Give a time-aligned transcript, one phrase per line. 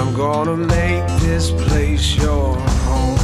[0.00, 3.18] I'm gonna make this place your home.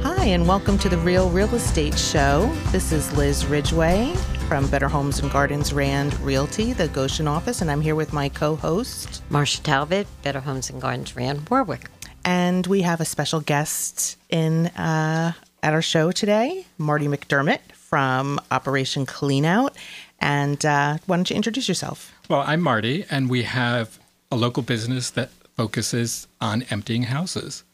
[0.00, 2.50] Hi, and welcome to the Real Real Estate Show.
[2.70, 4.14] This is Liz Ridgeway
[4.48, 8.30] from Better Homes and Gardens Rand Realty, the Goshen office, and I'm here with my
[8.30, 9.22] co host.
[9.28, 11.90] Marsha Talbot, Better Homes and Gardens Rand Warwick.
[12.24, 18.40] And we have a special guest in uh, at our show today, Marty McDermott from
[18.50, 19.76] Operation Cleanout.
[20.18, 22.10] And uh, why don't you introduce yourself?
[22.30, 23.98] Well, I'm Marty, and we have
[24.30, 27.64] a local business that focuses on emptying houses.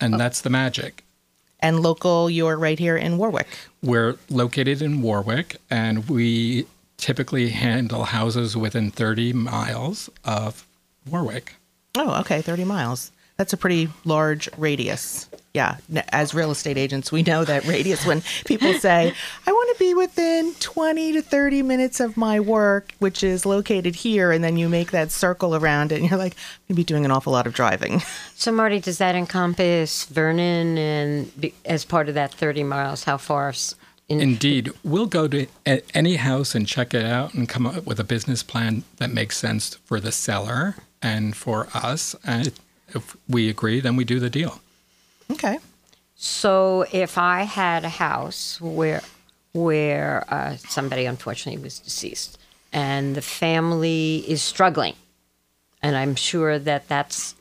[0.00, 0.18] And oh.
[0.18, 1.04] that's the magic.
[1.60, 3.48] And local, you're right here in Warwick.
[3.82, 6.66] We're located in Warwick, and we
[6.98, 10.66] typically handle houses within 30 miles of
[11.08, 11.56] Warwick.
[11.96, 13.10] Oh, okay, 30 miles.
[13.38, 15.28] That's a pretty large radius.
[15.54, 15.76] Yeah,
[16.08, 19.14] as real estate agents, we know that radius when people say,
[19.46, 23.94] I want to be within 20 to 30 minutes of my work, which is located
[23.94, 26.74] here, and then you make that circle around it, and you're like, I'm going to
[26.74, 28.02] be doing an awful lot of driving.
[28.34, 33.02] So, Marty, does that encompass Vernon and be, as part of that 30 miles?
[33.02, 33.48] How far?
[33.48, 33.74] s-
[34.08, 35.46] In, Indeed, we'll go to
[35.92, 39.36] any house and check it out and come up with a business plan that makes
[39.38, 42.14] sense for the seller and for us.
[42.24, 42.52] And
[42.90, 44.60] if we agree, then we do the deal.
[45.30, 45.58] Okay.
[46.16, 49.02] So, if I had a house where
[49.52, 52.38] where uh, somebody unfortunately was deceased
[52.72, 54.94] and the family is struggling,
[55.82, 57.34] and I'm sure that that's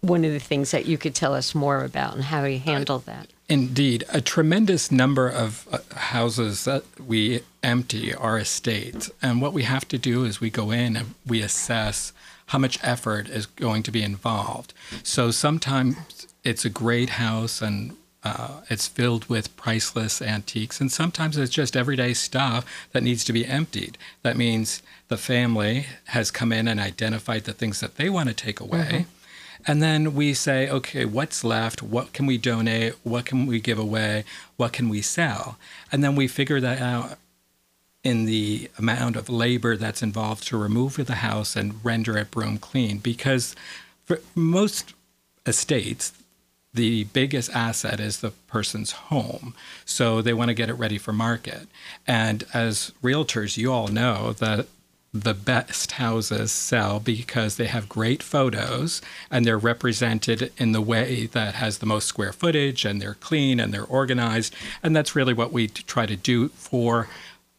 [0.00, 2.98] one of the things that you could tell us more about and how you handle
[3.00, 3.28] that.
[3.48, 9.10] Indeed, a tremendous number of uh, houses that we empty are estates.
[9.20, 12.12] And what we have to do is we go in and we assess
[12.50, 14.74] how much effort is going to be involved.
[15.04, 21.38] So sometimes it's a great house and uh, it's filled with priceless antiques, and sometimes
[21.38, 23.96] it's just everyday stuff that needs to be emptied.
[24.22, 28.34] That means the family has come in and identified the things that they want to
[28.34, 29.06] take away.
[29.66, 31.82] And then we say, okay, what's left?
[31.82, 32.94] What can we donate?
[33.04, 34.24] What can we give away?
[34.56, 35.56] What can we sell?
[35.92, 37.18] And then we figure that out
[38.02, 42.58] in the amount of labor that's involved to remove the house and render it broom
[42.58, 42.98] clean.
[42.98, 43.54] Because
[44.04, 44.94] for most
[45.46, 46.12] estates,
[46.72, 49.54] the biggest asset is the person's home.
[49.84, 51.66] So they want to get it ready for market.
[52.06, 54.66] And as realtors, you all know that
[55.12, 61.26] the best houses sell because they have great photos and they're represented in the way
[61.26, 64.54] that has the most square footage and they're clean and they're organized.
[64.84, 67.08] And that's really what we try to do for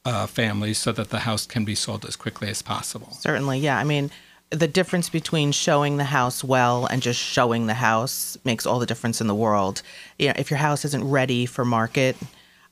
[0.05, 3.11] uh, families so that the house can be sold as quickly as possible.
[3.11, 3.77] Certainly, yeah.
[3.77, 4.11] I mean,
[4.49, 8.85] the difference between showing the house well and just showing the house makes all the
[8.85, 9.81] difference in the world.
[10.19, 12.17] You know, if your house isn't ready for market,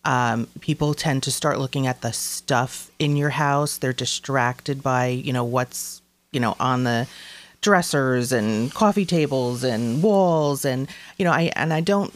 [0.06, 3.78] um, people tend to start looking at the stuff in your house.
[3.78, 6.02] They're distracted by you know what's
[6.32, 7.08] you know on the
[7.62, 12.14] dressers and coffee tables and walls and you know I and I don't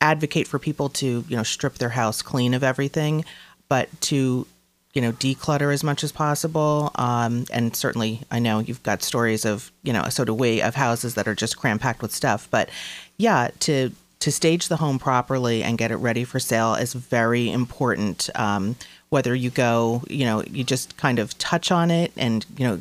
[0.00, 3.24] advocate for people to you know strip their house clean of everything,
[3.68, 4.46] but to
[4.94, 6.90] you know declutter as much as possible.
[6.96, 10.74] Um, and certainly, I know you've got stories of you know so do we of
[10.74, 12.48] houses that are just cram packed with stuff.
[12.50, 12.68] But
[13.16, 17.50] yeah, to to stage the home properly and get it ready for sale is very
[17.50, 18.30] important.
[18.36, 18.76] Um,
[19.08, 22.78] whether you go, you know, you just kind of touch on it and you know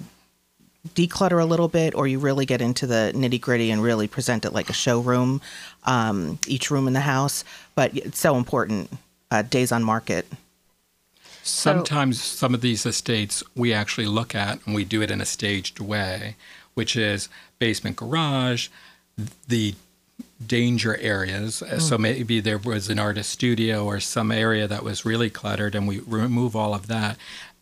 [0.89, 4.45] declutter a little bit or you really get into the nitty gritty and really present
[4.45, 5.41] it like a showroom,
[5.85, 7.44] um, each room in the house.
[7.75, 8.89] But it's so important.
[9.29, 10.27] Uh, days on market.
[11.44, 15.25] Sometimes some of these estates we actually look at and we do it in a
[15.25, 16.35] staged way,
[16.74, 17.29] which is
[17.59, 18.69] basement garage,
[19.47, 19.75] the
[20.46, 21.62] danger areas.
[21.62, 22.01] Uh, so mm.
[22.01, 26.00] maybe there was an artist studio or some area that was really cluttered and we
[26.00, 27.18] remove all of that.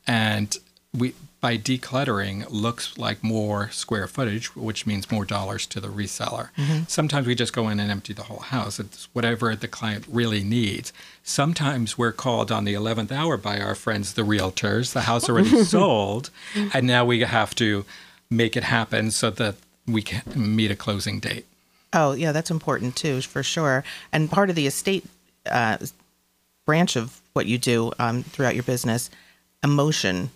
[0.07, 0.55] And
[0.93, 6.49] we by decluttering looks like more square footage, which means more dollars to the reseller.
[6.89, 8.79] Sometimes we just go in and empty the whole house.
[8.79, 10.91] It's whatever the client really needs.
[11.23, 14.93] Sometimes we're called on the 11th hour by our friends, the realtors.
[14.93, 16.29] The house already sold,
[16.73, 17.85] and now we have to
[18.29, 19.55] make it happen so that
[19.87, 20.23] we can
[20.55, 21.45] meet a closing date.
[21.93, 23.83] Oh, yeah, that's important too, for sure.
[24.11, 25.05] And part of the estate
[25.45, 25.77] uh,
[26.65, 29.09] branch of what you do um, throughout your business,
[29.63, 30.29] emotion.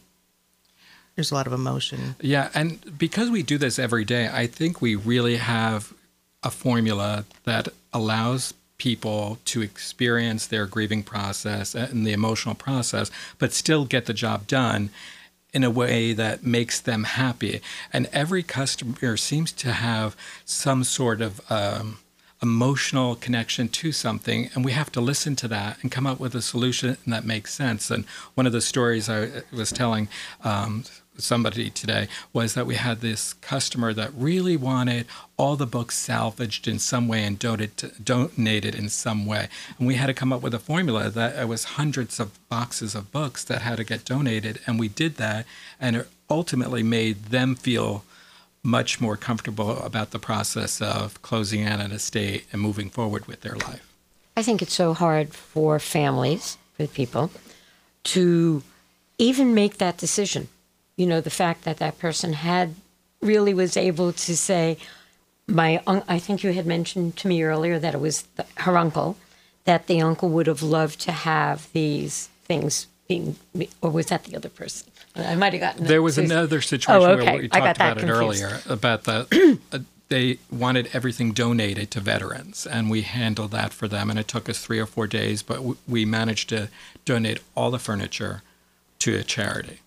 [1.16, 2.16] There's a lot of emotion.
[2.22, 5.94] Yeah, and because we do this every day, I think we really have
[6.42, 13.54] a formula that allows people to experience their grieving process and the emotional process, but
[13.54, 14.90] still get the job done
[15.54, 17.62] in a way that makes them happy.
[17.94, 22.00] And every customer seems to have some sort of um,
[22.42, 26.36] emotional connection to something, and we have to listen to that and come up with
[26.36, 27.90] a solution that makes sense.
[27.92, 30.10] And one of the stories I was telling
[30.44, 30.84] um,
[31.18, 35.06] somebody today was that we had this customer that really wanted
[35.38, 39.48] all the books salvaged in some way and donated, donated in some way.
[39.78, 42.96] And we had to come up with a formula that it was hundreds of boxes
[42.96, 44.60] of books that had to get donated.
[44.66, 45.46] And we did that.
[45.80, 48.04] And it ultimately made them feel
[48.64, 53.42] much more comfortable about the process of closing out an estate and moving forward with
[53.42, 53.94] their life.
[54.36, 57.30] I think it's so hard for families, for people,
[58.06, 58.64] to
[59.18, 60.48] even make that decision.
[60.98, 62.76] You know, the fact that that person had
[63.22, 64.78] really was able to say,
[65.48, 69.18] my, I think you had mentioned to me earlier that it was the, her uncle,
[69.66, 73.36] that the uncle would have loved to have these things being,
[73.82, 74.90] or was that the other person?
[75.16, 75.86] I might have gotten.
[75.86, 75.88] It.
[75.88, 76.32] There was confused.
[76.34, 77.26] another situation Oh, okay.
[77.34, 79.80] where we talked about that it earlier about the uh,
[80.10, 84.48] they wanted everything donated to veterans, and we handled that for them, and it took
[84.50, 86.70] us three or four days, but w- we managed to
[87.06, 88.42] donate all the furniture
[89.00, 89.80] to a charity.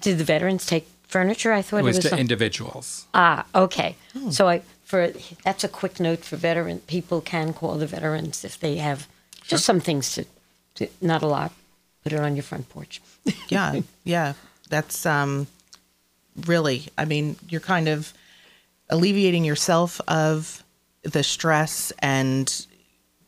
[0.00, 1.52] Did the veterans take furniture?
[1.52, 2.04] I thought It it was was.
[2.04, 3.06] to some- individuals.
[3.14, 3.96] Ah, okay.
[4.30, 5.12] So I for
[5.44, 9.08] that's a quick note for veteran people can call the veterans if they have
[9.42, 10.24] just some things to,
[10.76, 11.52] to not a lot.
[12.02, 13.00] Put it on your front porch.
[13.48, 14.34] yeah yeah
[14.68, 15.46] that's um
[16.46, 18.12] really i mean you're kind of
[18.90, 20.62] alleviating yourself of
[21.02, 22.66] the stress and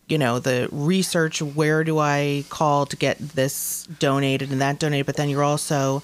[0.08, 5.06] you know the research where do i call to get this donated and that donated
[5.06, 6.02] but then you're also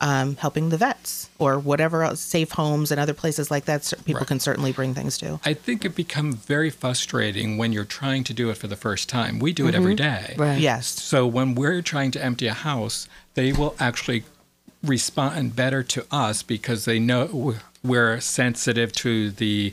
[0.00, 4.20] um, helping the vets or whatever else safe homes and other places like that people
[4.20, 4.26] Right.
[4.28, 8.32] can certainly bring things to I think it becomes very frustrating when you're trying to
[8.34, 9.38] do it for the first time.
[9.40, 10.34] We do it every day.
[10.38, 10.60] Right.
[10.60, 14.24] yes So when we're trying to empty a house, they will actually
[14.82, 19.72] respond better to us because they know we're sensitive to the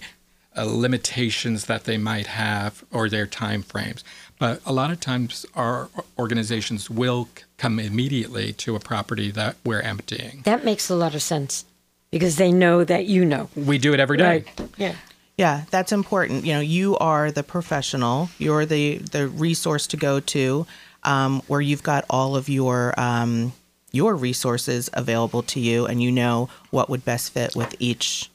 [0.58, 4.04] uh, limitations that they might have or their time frames.
[4.40, 9.56] But a lot of times, our organizations will c- come immediately to a property that
[9.64, 10.42] we're emptying.
[10.44, 11.66] That makes a lot of sense
[12.12, 13.50] because they know that you know.
[13.56, 14.46] We do it every day.
[14.78, 14.96] Yeah.
[15.38, 16.46] Yeah, that's important.
[16.46, 18.30] You know, you are the professional.
[18.38, 20.66] You're the the resource to go to,
[21.04, 23.52] um, where you've got all of your um,
[23.92, 28.30] your resources available to you, and you know what would best fit with each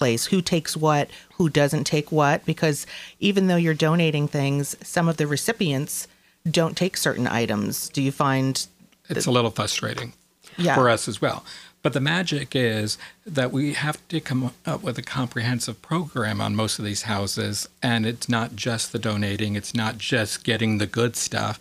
[0.00, 0.24] place.
[0.26, 1.10] Who takes what?
[1.34, 2.42] Who doesn't take what?
[2.46, 2.86] Because
[3.20, 6.08] even though you're donating things, some of the recipients
[6.50, 7.90] don't take certain items.
[7.90, 8.66] Do you find?
[9.10, 10.14] It's a little frustrating
[10.56, 10.74] Yeah.
[10.74, 11.44] for us as well.
[11.82, 16.56] But the magic is that we have to come up with a comprehensive program on
[16.56, 17.68] most of these houses.
[17.82, 21.60] And it's not just the donating, it's not just getting the good stuff.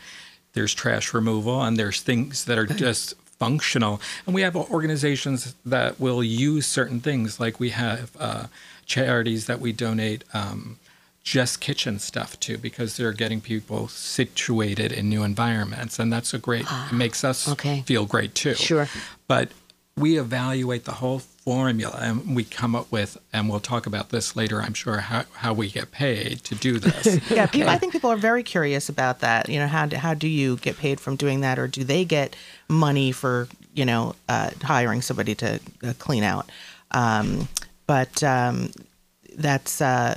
[0.53, 4.01] There's trash removal and there's things that are just functional.
[4.25, 8.47] And we have organizations that will use certain things, like we have uh,
[8.86, 10.24] charities that we donate.
[10.33, 10.77] Um,
[11.21, 16.39] just kitchen stuff to because they're getting people situated in new environments and that's a
[16.39, 17.83] great it makes us okay.
[17.86, 18.88] feel great too Sure.
[19.27, 19.51] but
[19.97, 24.36] we evaluate the whole formula and we come up with and we'll talk about this
[24.36, 27.94] later i'm sure how, how we get paid to do this Yeah, people, I think
[27.94, 29.50] people are very curious about that.
[29.50, 32.06] You know, how do, how do you get paid from doing that, or do they
[32.06, 32.36] get
[32.68, 36.50] money for you know uh, hiring somebody to uh, clean out?
[36.91, 37.47] Um,
[37.88, 38.71] but um,
[39.38, 40.15] that's uh,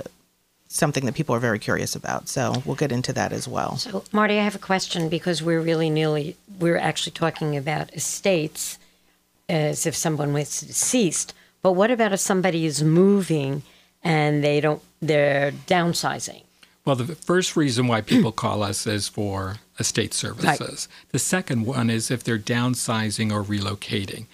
[0.67, 2.27] something that people are very curious about.
[2.27, 3.77] So we'll get into that as well.
[3.77, 8.77] So, Marty, I have a question because we're really nearly, we're actually talking about estates
[9.49, 11.33] as if someone was deceased.
[11.61, 13.63] But what about if somebody is moving
[14.03, 16.41] and they don't, they're downsizing?
[16.85, 21.89] well the first reason why people call us is for estate services the second one
[21.89, 24.25] is if they're downsizing or relocating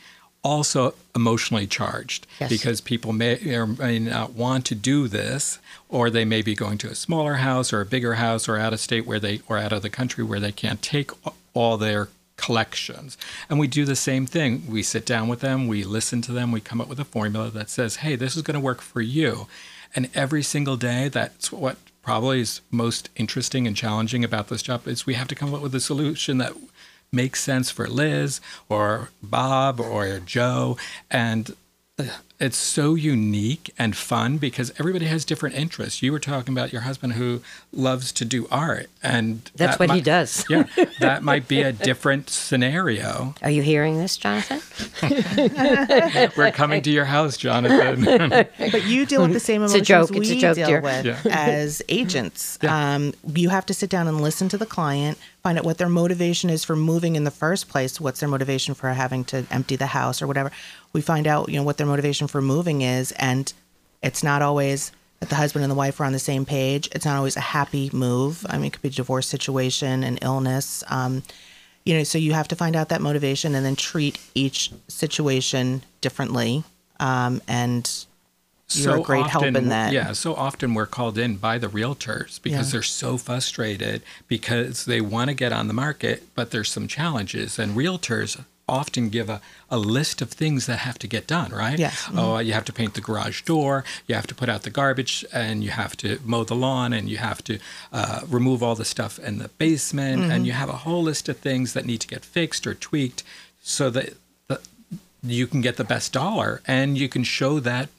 [0.43, 2.49] also emotionally charged Yes.
[2.49, 6.79] because people may or may not want to do this or they may be going
[6.79, 9.59] to a smaller house or a bigger house or out of state where they or
[9.59, 11.11] out of the country where they can't take
[11.53, 13.17] all their collections.
[13.49, 14.63] And we do the same thing.
[14.67, 17.49] We sit down with them we listen to them we come up with a formula
[17.51, 19.47] that says hey this is going to work for you.
[19.95, 24.87] And every single day that's what probably is most interesting and challenging about this job
[24.87, 26.53] is we have to come up with a solution that
[27.11, 30.77] makes sense for Liz or Bob or Joe.
[31.09, 31.55] And
[32.39, 36.01] it's so unique and fun because everybody has different interests.
[36.01, 37.41] You were talking about your husband who
[37.73, 40.45] loves to do art, and That's that what he does.
[40.49, 40.63] yeah,
[41.01, 43.35] that might be a different scenario.
[43.43, 44.61] Are you hearing this, Jonathan?
[46.37, 48.05] We're coming to your house, Jonathan.
[48.71, 50.09] But you deal with the same It's a emotions joke.
[50.11, 50.81] we It's a joke, deal dear.
[50.81, 51.19] with Yeah.
[51.25, 52.57] as agents.
[52.63, 55.89] Um, you have to sit down and listen to the client, find out what their
[55.89, 57.99] motivation is for moving in the first place.
[57.99, 60.51] What's their motivation for having to empty the house or whatever?
[60.93, 63.51] We find out, you know, what their motivation for moving is, and
[64.01, 66.89] it's not always that the husband and the wife are on the same page.
[66.93, 68.45] It's not always a happy move.
[68.49, 70.83] I mean, it could be a divorce situation, an illness.
[70.87, 71.23] Um,
[71.85, 75.81] you know, so you have to find out that motivation and then treat each situation
[76.01, 76.63] differently.
[76.99, 78.05] Um, and
[78.71, 79.93] you're a great help in that.
[79.93, 82.71] Yeah, so often we're called in by the realtors because Yeah.
[82.73, 87.57] they're so frustrated because they want to get on the market, but there's some challenges.
[87.59, 91.79] And realtors often give a, a list of things that have to get done, right?
[91.79, 92.03] Yes.
[92.03, 92.19] Mm-hmm.
[92.19, 95.25] Oh, you have to paint the garage door, you have to put out the garbage,
[95.33, 97.57] and you have to mow the lawn, and you have to
[97.91, 100.31] uh, remove all the stuff in the basement, Mm-hmm.
[100.31, 103.23] and you have a whole list of things that need to get fixed or tweaked
[103.61, 104.13] so that
[104.47, 104.61] the,
[105.23, 107.89] you can get the best dollar and you can show that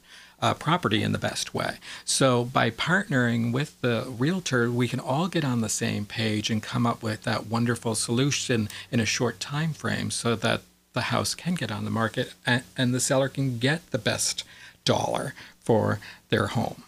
[0.43, 1.77] uh, property in the best way.
[2.05, 6.63] So by partnering with the realtor, we can all get on the same page and
[6.63, 11.35] come up with that wonderful solution in a short time frame, so that the house
[11.35, 14.45] can get on the market and, and the seller can get the best
[14.85, 16.83] dollar for their home.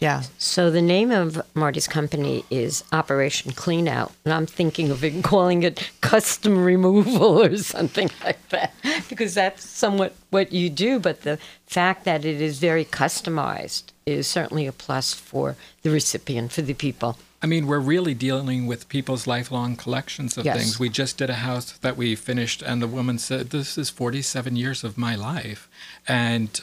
[0.00, 0.22] Yeah.
[0.38, 5.24] So the name of Marty's company is Operation Clean Out, and I'm thinking of it,
[5.24, 8.72] calling it custom removal or something like that,
[9.08, 11.00] because that's somewhat what you do.
[11.00, 16.52] But the fact that it is very customized is certainly a plus for the recipient,
[16.52, 17.18] for the people.
[17.40, 20.56] I mean, we're really dealing with people's lifelong collections of Yes.
[20.56, 20.78] things.
[20.80, 24.56] We just did a house that we finished, and the woman said, This is 47
[24.56, 25.68] years of my life.
[26.08, 26.60] And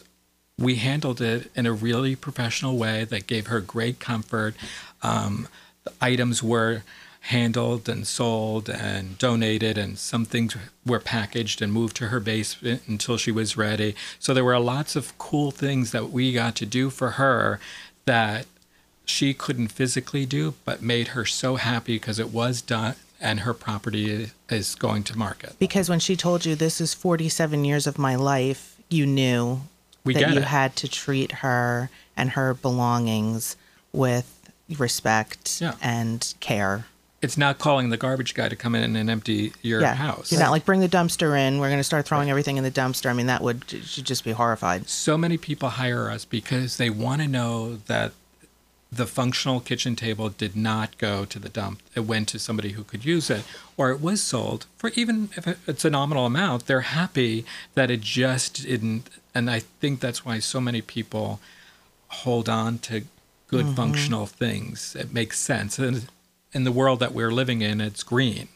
[0.57, 4.55] we handled it in a really professional way that gave her great comfort.
[5.03, 5.47] Um,
[5.83, 6.83] the items were
[7.21, 12.83] handled and sold and donated, and some things were packaged and moved to her basement
[12.87, 13.95] until she was ready.
[14.19, 17.59] So there were lots of cool things that we got to do for her
[18.05, 18.45] that
[19.05, 23.53] she couldn't physically do, but made her so happy because it was done and her
[23.53, 25.57] property is going to market.
[25.57, 29.61] Because when she told you this is 47 years of my life, you knew
[30.05, 30.43] We that you it.
[30.45, 33.55] had to treat her and her belongings
[33.91, 35.75] with respect Yeah.
[35.81, 36.85] and care.
[37.21, 39.95] It's not calling the garbage guy to come in and empty your yeah.
[39.95, 40.31] house.
[40.31, 41.59] You're not like bring the dumpster in.
[41.59, 43.09] We're going to start throwing everything in the dumpster.
[43.09, 44.87] I mean, that would she'd just be horrified.
[44.87, 48.11] so many people hire us because they want to know that
[48.91, 51.81] the functional kitchen table did not go to the dump.
[51.95, 53.43] It went to somebody who could use it,
[53.75, 56.67] or it was sold for even if it's a nominal amount.
[56.67, 57.43] They're happy
[57.73, 59.09] that it just didn't.
[59.35, 61.39] And I think that's why so many people
[62.07, 63.03] hold on to
[63.47, 64.95] good functional things.
[64.95, 65.77] It makes sense.
[65.77, 66.07] And
[66.53, 68.47] in the world that we're living in, it's green.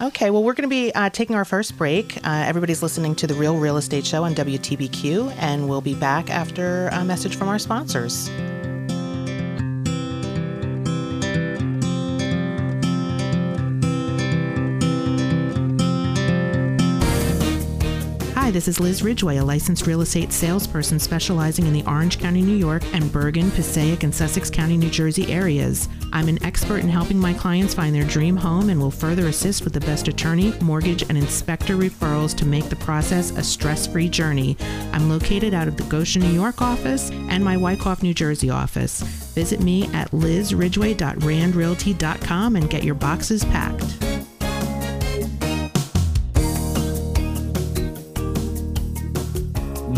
[0.00, 2.18] Okay, well, we're going to be uh, taking our first break.
[2.18, 6.30] Uh, everybody's listening to the Real Real Estate Show on WTBQ, and we'll be back
[6.30, 8.30] after a message from our sponsors.
[18.48, 22.40] Hi, this is Liz Ridgeway, a licensed real estate salesperson specializing in the Orange County,
[22.40, 25.86] New York, and Bergen, Passaic, and Sussex County, New Jersey areas.
[26.14, 29.64] I'm an expert in helping my clients find their dream home and will further assist
[29.64, 34.08] with the best attorney, mortgage, and inspector referrals to make the process a stress free
[34.08, 34.56] journey.
[34.94, 39.02] I'm located out of the Goshen, New York office and my Wyckoff, New Jersey office.
[39.34, 44.07] Visit me at lizridgway.randrealty.com and get your boxes packed.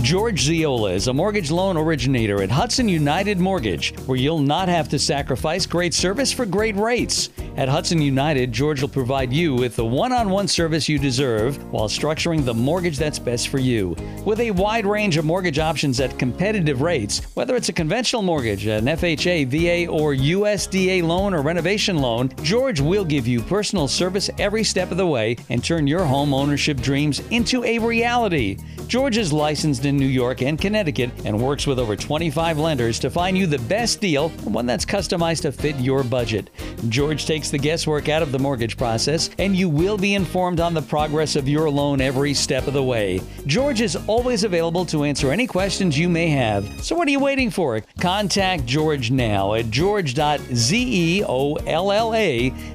[0.02, 4.88] George Ziola is a mortgage loan originator at Hudson United Mortgage, where you'll not have
[4.88, 7.28] to sacrifice great service for great rates.
[7.56, 11.62] At Hudson United, George will provide you with the one on one service you deserve
[11.70, 13.94] while structuring the mortgage that's best for you.
[14.24, 18.66] With a wide range of mortgage options at competitive rates, whether it's a conventional mortgage,
[18.66, 24.30] an FHA, VA, or USDA loan or renovation loan, George will give you personal service
[24.38, 28.56] every step of the way and turn your home ownership dreams into a reality.
[28.86, 33.10] George is licensed in New York and Connecticut and works with over 25 lenders to
[33.10, 36.50] find you the best deal, one that's customized to fit your budget.
[36.88, 40.74] George takes the guesswork out of the mortgage process, and you will be informed on
[40.74, 43.20] the progress of your loan every step of the way.
[43.46, 46.82] George is always available to answer any questions you may have.
[46.82, 47.82] So what are you waiting for?
[48.00, 50.40] Contact George now at george.zeolla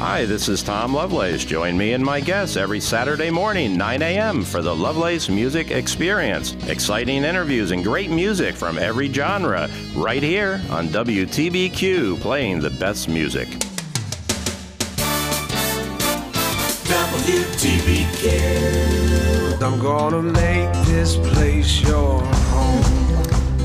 [0.02, 1.46] Hi, this is Tom Lovelace.
[1.46, 6.56] Join me and my guests every Saturday morning, 9 a.m., for the Lovelace Music Experience.
[6.66, 13.10] Exciting interviews and great music from every genre, right here on WTBQ, playing the best
[13.10, 13.48] music.
[17.20, 19.62] WTBQ.
[19.62, 22.84] I'm gonna make this place your home.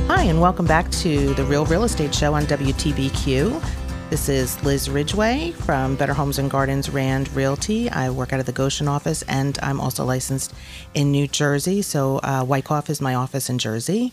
[0.08, 3.85] Hi, and welcome back to the Real Real Estate Show on WTBQ.
[4.08, 7.90] This is Liz Ridgeway from Better Homes and Gardens Rand Realty.
[7.90, 10.54] I work out of the Goshen office and I'm also licensed
[10.94, 11.82] in New Jersey.
[11.82, 14.12] So, uh, Wyckoff is my office in Jersey.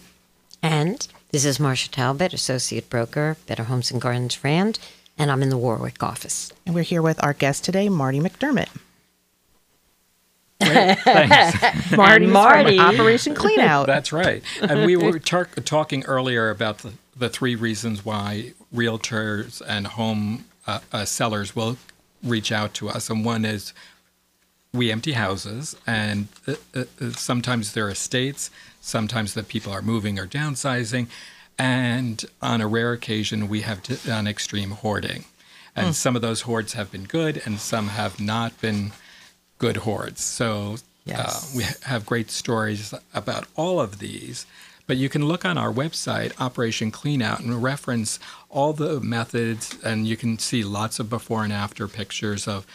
[0.64, 4.80] And this is Marsha Talbot, Associate Broker, Better Homes and Gardens Rand,
[5.16, 6.52] and I'm in the Warwick office.
[6.66, 8.70] And we're here with our guest today, Marty McDermott.
[10.60, 11.92] Thanks.
[11.92, 12.80] Marty's from Marty.
[12.80, 13.86] Operation Cleanout.
[13.88, 14.42] That's right.
[14.60, 20.46] And we were tar- talking earlier about the, the three reasons why realtors and home
[20.68, 21.78] uh, uh, sellers will
[22.24, 23.10] reach out to us.
[23.10, 23.74] And one is
[24.74, 28.50] we empty houses, and uh, uh, uh, sometimes they're estates,
[28.82, 31.08] sometimes the people are moving or downsizing,
[31.60, 35.26] and on a rare occasion, we have done extreme hoarding.
[35.76, 38.92] And some of those hoards have been good, and some have not been
[39.58, 40.24] good hoards.
[40.24, 41.20] So Yes.
[41.54, 44.46] uh, we have great stories about all of these.
[44.94, 50.08] But you can look on our website, Operation Cleanout, and reference all the methods, and
[50.08, 52.68] you can see lots of before and after pictures of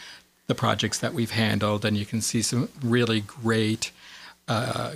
[0.47, 3.93] the projects that we've handled, and you can see some really great,
[4.49, 4.95] uh,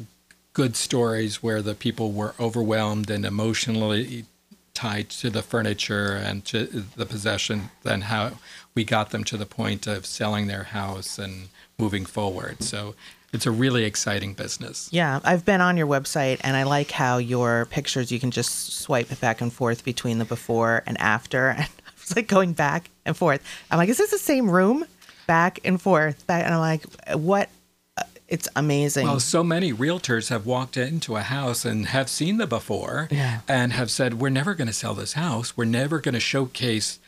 [0.52, 4.26] good stories where the people were overwhelmed and emotionally
[4.74, 6.66] tied to the furniture and to
[6.98, 8.34] the possession, and how
[8.76, 12.62] we got them to the point of selling their house and moving forward.
[12.62, 12.96] So
[13.34, 14.88] it's a really exciting business.
[14.92, 18.74] Yeah, I've been on your website and I like how your pictures you can just
[18.78, 21.50] swipe back and forth between the before and after.
[21.58, 23.42] And I was like going back and forth.
[23.72, 24.86] I'm like, is this the same room?
[25.26, 26.28] Back and forth.
[26.28, 26.84] Back, and I'm like,
[27.16, 27.50] what?
[27.96, 29.08] Uh, It's amazing.
[29.08, 33.40] Well, so many realtors have walked into a house and have seen the before Yeah.
[33.48, 35.56] and have said, "We're never going to sell this house.
[35.56, 37.00] We're never going to showcase,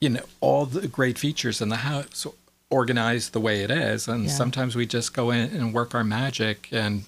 [0.00, 2.26] you know, all the great features in the house
[2.78, 4.30] organized the way it is." And Yeah.
[4.42, 7.04] sometimes we just go in and work our magic, and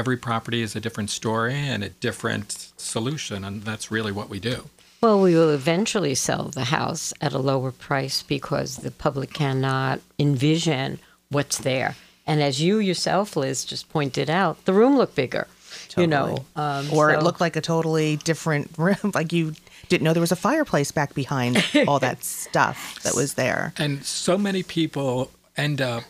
[0.00, 4.38] every property is a different story and a different solution, and that's really what we
[4.38, 4.58] do.
[5.02, 10.00] Well, we will eventually sell the house at a lower price because the public cannot
[10.18, 10.98] envision
[11.28, 11.94] what's there.
[12.26, 15.46] And as you yourself, Liz, just pointed out, the room looked bigger.
[15.96, 19.12] You know, um, or it looked like a totally different room.
[19.14, 19.54] Like you
[19.88, 23.72] didn't know there was a fireplace back behind all that stuff that was there.
[23.78, 26.04] And so many people end up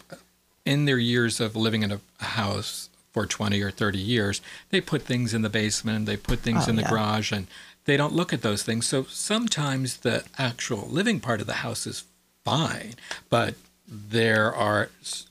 [0.64, 5.02] in their years of living in a house for 20 or 30 years, they put
[5.02, 6.90] things in the basement, they put things Oh, in the yeah.
[6.90, 7.46] garage, and
[7.84, 8.86] they don't look at those things.
[8.86, 12.04] So sometimes the actual living part of the house is
[12.44, 12.94] fine,
[13.30, 13.54] but
[13.88, 14.88] there are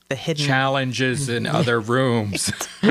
[0.09, 2.51] The hidden challenges in other rooms.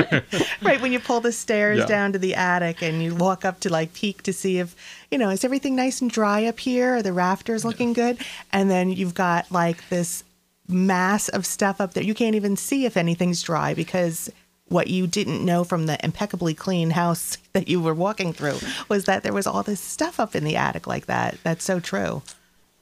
[0.61, 1.85] right when you pull the stairs Yeah.
[1.85, 4.75] down to the attic and you walk up to like peek to see if
[5.09, 6.95] you know is everything nice and dry up here?
[6.97, 8.17] Are the rafters looking good?
[8.53, 10.23] And then you've got like this
[10.67, 14.31] mass of stuff up there you can't even see if anything's dry because
[14.67, 18.57] what you didn't know from the impeccably clean house that you were walking through
[18.89, 21.37] was that there was all this stuff up in the attic like that.
[21.43, 22.23] That's so true.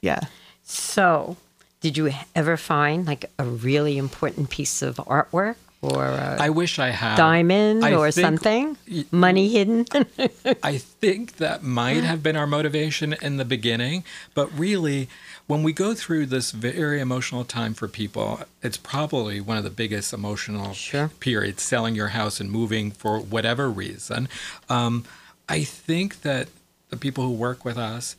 [0.01, 0.21] Yeah.
[0.63, 1.35] So,
[1.83, 6.79] did you ever find like a really important piece of artwork or a I wish
[6.79, 7.17] I had.
[7.17, 8.77] diamond I or think- something?
[9.11, 9.85] Money hidden?
[10.63, 15.09] I think that might have been our motivation in the beginning, but really,
[15.45, 19.69] when we go through this very emotional time for people, it's probably one of the
[19.69, 21.09] biggest emotional Sure.
[21.19, 24.29] periods selling your house and moving for whatever reason.
[24.69, 25.03] Um,
[25.49, 26.47] I think that
[26.91, 28.15] the people who work with us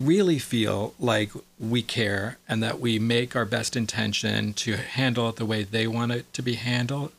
[0.00, 5.36] really feel like we care and that we make our best intention to handle it
[5.36, 7.12] the way they want it to be handled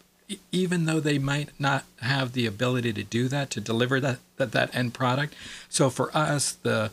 [0.51, 4.51] even though they might not have the ability to do that to deliver that that,
[4.51, 5.33] that end product.
[5.69, 6.91] So for us the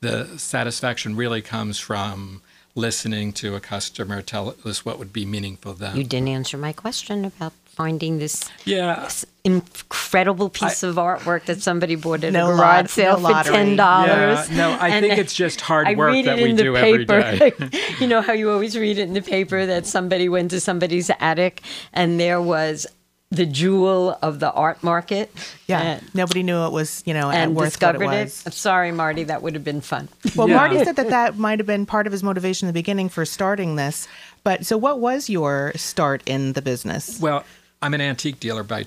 [0.00, 2.40] the satisfaction really comes from
[2.74, 5.96] listening to a customer tell us what would be meaningful to them.
[5.96, 11.62] You didn't answer my question about finding this yeah this incredible piece of artwork that
[11.62, 13.54] somebody bought at No a garage lot- sale no for lottery.
[13.54, 14.50] ten Yeah, dollars.
[14.50, 16.76] no, I think it's just hard I work read that it we in the do
[16.76, 17.38] every paper.
[17.68, 17.80] day.
[18.00, 21.08] you know how you always read it in the paper that somebody went to somebody's
[21.20, 21.62] attic
[21.92, 22.86] and there was
[23.30, 25.30] the jewel of the art market.
[25.68, 28.42] yeah and, nobody knew it was you know at and worth discovered what it it.
[28.46, 30.08] I'm sorry, Marty, that would have been fun.
[30.34, 30.56] Well, Yeah.
[30.56, 33.24] Marty said that that might have been part of his motivation in the beginning for
[33.24, 34.08] starting this.
[34.44, 37.20] But so, what was your start in the business?
[37.20, 37.44] Well,
[37.80, 38.86] I'm an antique dealer by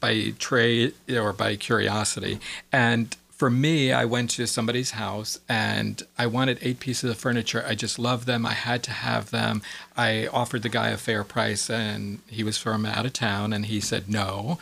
[0.00, 2.38] by trade or by curiosity,
[2.72, 7.62] and for me, I went to somebody's house and I wanted eight pieces of furniture.
[7.68, 8.46] I just loved them.
[8.46, 9.60] I had to have them.
[9.94, 13.66] I offered the guy a fair price and he was from out of town and
[13.66, 14.58] he said no.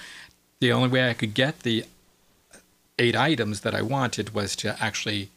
[0.58, 1.84] The only way I could get the
[2.98, 5.30] eight items that I wanted was to actually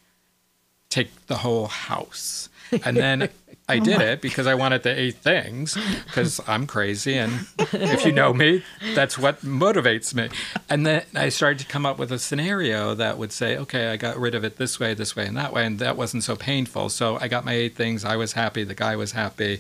[0.90, 2.50] take the whole house.
[2.84, 3.30] And then
[3.70, 7.18] I oh did it because I wanted the eight things because I'm crazy.
[7.18, 8.64] And if you know me,
[8.96, 10.30] that's what motivates me.
[10.70, 13.98] And then I started to come up with a scenario that would say, okay, I
[13.98, 15.66] got rid of it this way, this way, and that way.
[15.66, 16.88] And that wasn't so painful.
[16.90, 18.06] So I got my eight things.
[18.06, 18.64] I was happy.
[18.64, 19.60] The guy was happy.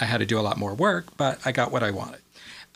[0.00, 2.20] I had to do a lot more work, but I got what I wanted.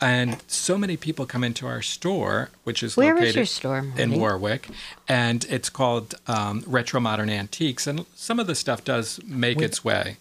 [0.01, 3.85] And so many people come into our store, which is Where is located your store,
[3.97, 4.67] in Warwick,
[5.07, 7.85] and it's called um, Retro Modern Antiques.
[7.85, 10.17] And some of the stuff does make its way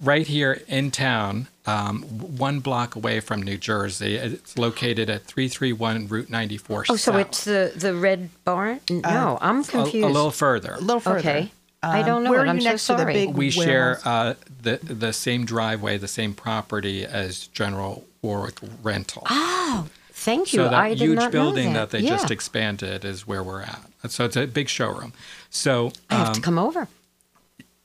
[0.00, 4.14] right here in town, um, one block away from New Jersey.
[4.16, 7.20] It's located at 331 Route 94 Oh, so South.
[7.20, 8.80] it's the the red barn?
[8.90, 10.74] No, I'm a, a little further.
[10.74, 11.18] A little further.
[11.18, 11.52] Okay.
[11.82, 12.46] I Um, don't know where it.
[12.46, 13.12] are I'm you so next to the sorry.
[13.14, 19.22] big we share uh, the the same driveway, the same property as General Warwick Rental.
[19.30, 20.58] Oh, thank you.
[20.58, 21.90] So that I did huge not building know that.
[21.90, 23.80] that, they just expanded is where we're at.
[24.08, 25.12] So it's a big showroom.
[25.50, 26.88] So I have um, to come over.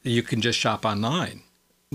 [0.01, 1.41] you can just shop online.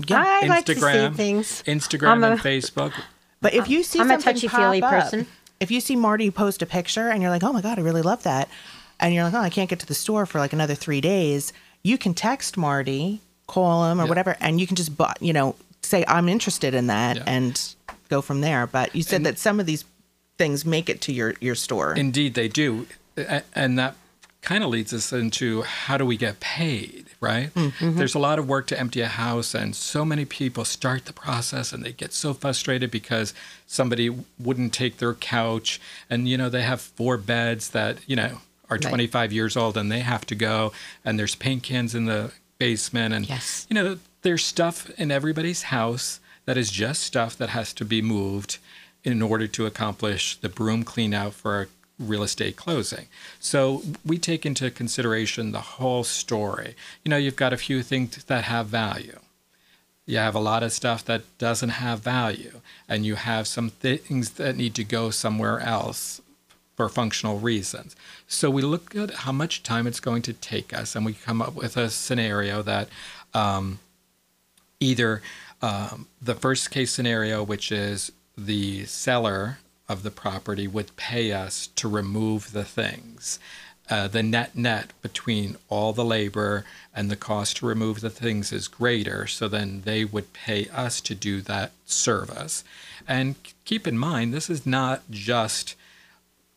[0.09, 1.63] I like to see Instagram, things.
[1.67, 2.93] Instagram a- and Facebook.
[3.41, 5.27] But if you see I'm a something touchy-feely pop up, person.
[5.59, 8.01] if you see Marty post a picture and you're like, "Oh my god, I really
[8.01, 8.47] love that,"
[9.01, 11.51] and you're like, "Oh, I can't get to the store for like another three days,"
[11.83, 14.09] you can text Marty, call him or Yeah.
[14.09, 17.23] whatever, and you can just, bu- you know, say, "I'm interested in that," Yeah.
[17.27, 17.59] and
[18.09, 18.67] go from there.
[18.67, 19.85] But you said that some of these
[20.37, 21.93] things make it to your your store.
[21.93, 22.87] Indeed, they do,
[23.55, 23.95] and that
[24.41, 27.53] kind of leads us into how do we get paid, right?
[27.53, 27.97] Mm-hmm, mm-hmm.
[27.97, 31.11] There's a lot of work to empty a house, and so many people start the
[31.13, 33.33] process and they get so frustrated because
[33.67, 38.39] somebody wouldn't take their couch, and you know they have four beds that you know
[38.69, 40.71] are 25 years old and they have to go,
[41.03, 43.65] and there's paint cans in the basement, and Yes.
[43.69, 48.01] you know there's stuff in everybody's house that is just stuff that has to be
[48.01, 48.57] moved
[49.03, 53.07] in order to accomplish the broom clean out for a real estate closing.
[53.39, 56.75] So we take into consideration the whole story.
[57.03, 59.19] You know, you've got a few things that have value.
[60.05, 64.31] You have a lot of stuff that doesn't have value, and you have some things
[64.31, 66.19] that need to go somewhere else
[66.79, 67.93] for functional reasons.
[68.25, 71.41] So we look at how much time it's going to take us, and we come
[71.41, 72.87] up with a scenario that
[73.33, 73.79] um,
[74.79, 75.21] either
[75.61, 81.67] um, the first case scenario, which is the seller of the property would pay us
[81.75, 83.39] to remove the things.
[83.89, 86.63] Uh, the net net between all the labor
[86.95, 91.01] and the cost to remove the things is greater, so then they would pay us
[91.01, 92.63] to do that service.
[93.05, 95.75] And keep in mind, this is not just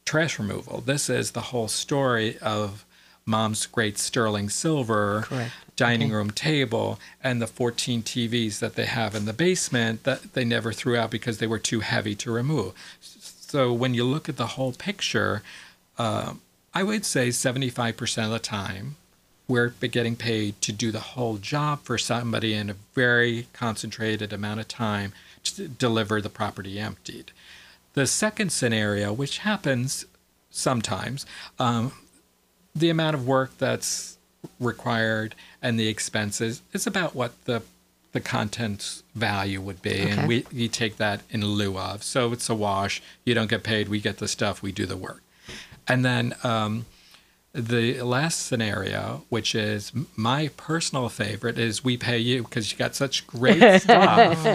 [0.04, 0.80] trash removal.
[0.80, 2.84] This is the whole story of
[3.24, 5.52] mom's great sterling silver Correct.
[5.76, 10.44] dining room table and the 14 TVs that they have in the basement that they
[10.44, 12.72] never threw out because they were too heavy to remove.
[13.00, 15.42] So when you look at the whole picture,
[15.98, 16.34] uh,
[16.74, 18.96] I would say 75% of the time
[19.48, 24.60] we're getting paid to do the whole job for somebody in a very concentrated amount
[24.60, 25.12] of time
[25.44, 27.32] to deliver the property emptied.
[27.94, 30.04] The second scenario, which happens
[30.50, 31.26] sometimes,
[31.58, 31.92] um,
[32.74, 34.16] the amount of work that's
[34.58, 37.62] required and the expenses is about what the
[38.12, 40.10] the content's value would be, Okay.
[40.10, 42.02] and we, we take that in lieu of.
[42.02, 43.00] So it's a wash.
[43.24, 43.88] You don't get paid.
[43.88, 44.60] We get the stuff.
[44.60, 45.22] We do the work.
[45.88, 46.84] And then um,
[47.54, 52.94] the last scenario, which is my personal favorite, is we pay you because you got
[52.94, 54.46] such great stuff,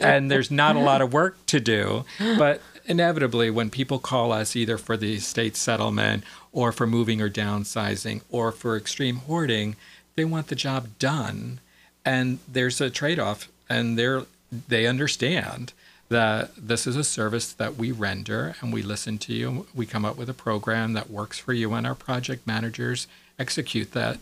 [0.00, 2.06] and there's not a lot of work to do.
[2.18, 7.30] But inevitably, when people call us either for the estate settlement or for moving or
[7.30, 9.76] downsizing or for extreme hoarding,
[10.16, 11.60] they want the job done,
[12.04, 14.24] and there's a trade-off, and they're
[14.68, 15.72] they understand
[16.10, 19.66] that this is a service that we render and we listen to you.
[19.74, 23.06] We come up with a program that works for you, and our project managers
[23.38, 24.18] execute that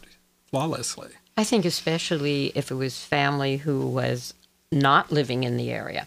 [0.46, 1.11] flawlessly.
[1.37, 4.35] I think especially if it was family who was
[4.70, 6.07] not living in the area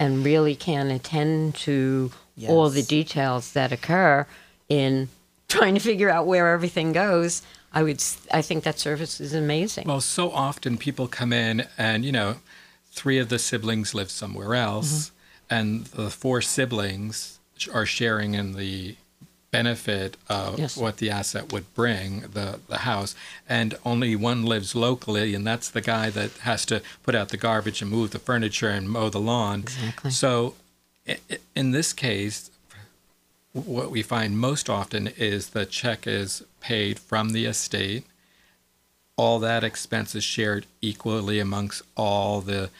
[0.00, 2.10] and really can attend to
[2.48, 4.26] all the details that occur
[4.70, 5.08] in
[5.46, 7.42] trying to figure out where everything goes.
[7.72, 9.86] I would s- I think that service is amazing.
[9.86, 12.36] Well, so often people come in and, you know,
[12.90, 15.54] three of the siblings live somewhere else, mm-hmm.
[15.54, 17.38] and the four siblings
[17.72, 18.96] are sharing in the
[19.50, 20.76] benefit of Yes.
[20.76, 23.14] what the asset would bring, the, the house,
[23.48, 27.36] and only one lives locally, and that's the guy that has to put out the
[27.36, 29.60] garbage and move the furniture and mow the lawn.
[29.60, 30.10] Exactly.
[30.10, 30.54] So,
[31.56, 32.50] in this case,
[33.52, 38.04] what we find most often is the check is paid from the estate.
[39.16, 42.70] All that expense is shared equally amongst all the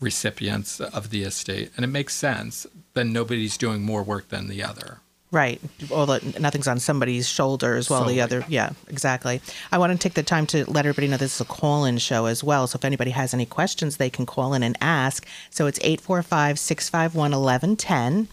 [0.00, 1.72] recipients of the estate.
[1.76, 2.66] And it makes sense.
[2.92, 4.98] Then nobody's doing more work than the other.
[5.30, 5.60] Right.
[5.78, 9.42] The nothing's on somebody's shoulders while the other yeah, exactly.
[9.70, 12.24] I want to take the time to let everybody know this is a call-in show
[12.24, 12.66] as well.
[12.66, 15.26] So if anybody has any questions, they can call in and ask.
[15.50, 18.28] So it's 845-651-1110.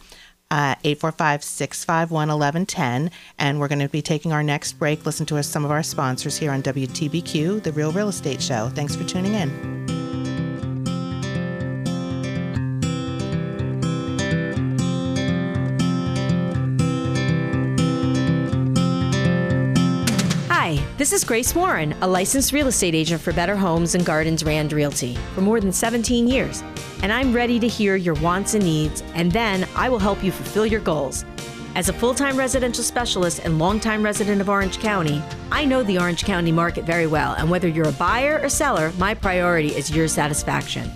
[0.52, 5.66] Uh, 845-651-1110 and we're going to be taking our next break listen to us some
[5.66, 10.05] of our sponsors here on WTBQ the Real Real Estate Show thanks for tuning in
[20.98, 24.72] this is Grace Warren, a licensed real estate agent for Better Homes and Gardens Rand
[24.72, 26.64] Realty for more than 17 years.
[27.04, 30.32] And I'm ready to hear your wants and needs, and then I will help you
[30.32, 31.26] fulfill your goals.
[31.76, 36.00] As a full time residential specialist and longtime resident of Orange County, I know the
[36.00, 39.94] Orange County market very well, and whether you're a buyer or seller, my priority is
[39.94, 40.90] your satisfaction.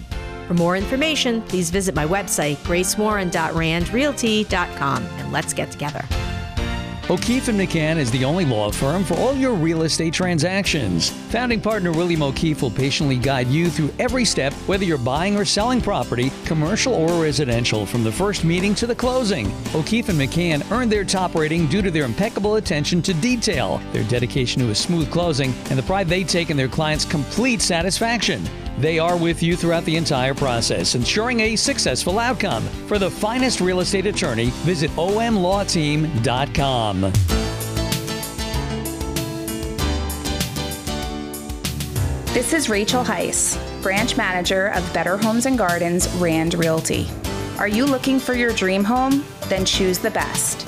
[0.48, 6.06] For more information, please visit my website, gracewarren.randrealty.com, and let's get together.
[7.12, 11.10] O'Keefe and McCann is the only law firm for all your real estate transactions.
[11.32, 15.44] Founding partner William O'Keefe will patiently guide you through every step, whether you're buying or
[15.44, 19.52] selling property, commercial or residential, from the first meeting to the closing.
[19.74, 24.04] O'Keefe and McCann earned their top rating due to their impeccable attention to detail, their
[24.04, 28.48] dedication to a smooth closing, and the pride they take in their clients' complete satisfaction.
[28.80, 32.64] They are with you throughout the entire process, ensuring a successful outcome.
[32.88, 37.02] For the finest real estate attorney, visit omlawteam.com.
[42.34, 47.10] This is Rachel Heiss, branch manager of Better Homes and Gardens Rand Realty.
[47.58, 49.26] Are you looking for your dream home?
[49.50, 50.62] Then choose the best,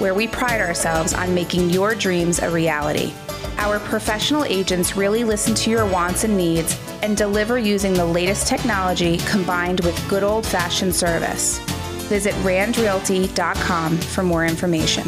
[0.00, 3.12] where we pride ourselves on making your dreams a reality.
[3.58, 8.46] Our professional agents really listen to your wants and needs and deliver using the latest
[8.46, 11.58] technology combined with good old fashioned service.
[12.08, 15.04] Visit randrealty.com for more information.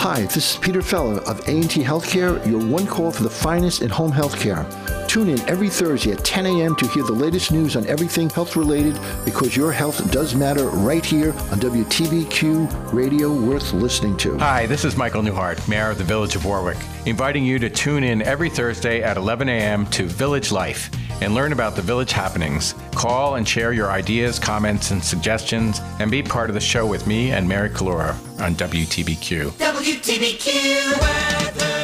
[0.00, 3.90] Hi, this is Peter Feller of A&T Healthcare, your one call for the finest in
[3.90, 4.66] home healthcare.
[5.06, 6.74] Tune in every Thursday at 10 a.m.
[6.76, 11.04] to hear the latest news on everything health related because your health does matter right
[11.04, 14.38] here on WTBQ Radio worth listening to.
[14.38, 18.04] Hi, this is Michael Newhard, Mayor of the Village of Warwick, inviting you to tune
[18.04, 19.84] in every Thursday at 11 a.m.
[19.86, 22.74] to Village Life and learn about the village happenings.
[22.94, 27.06] Call and share your ideas, comments, and suggestions, and be part of the show with
[27.06, 29.50] me and Mary Kalura on WTBQ.
[29.52, 31.80] WTBQ weather.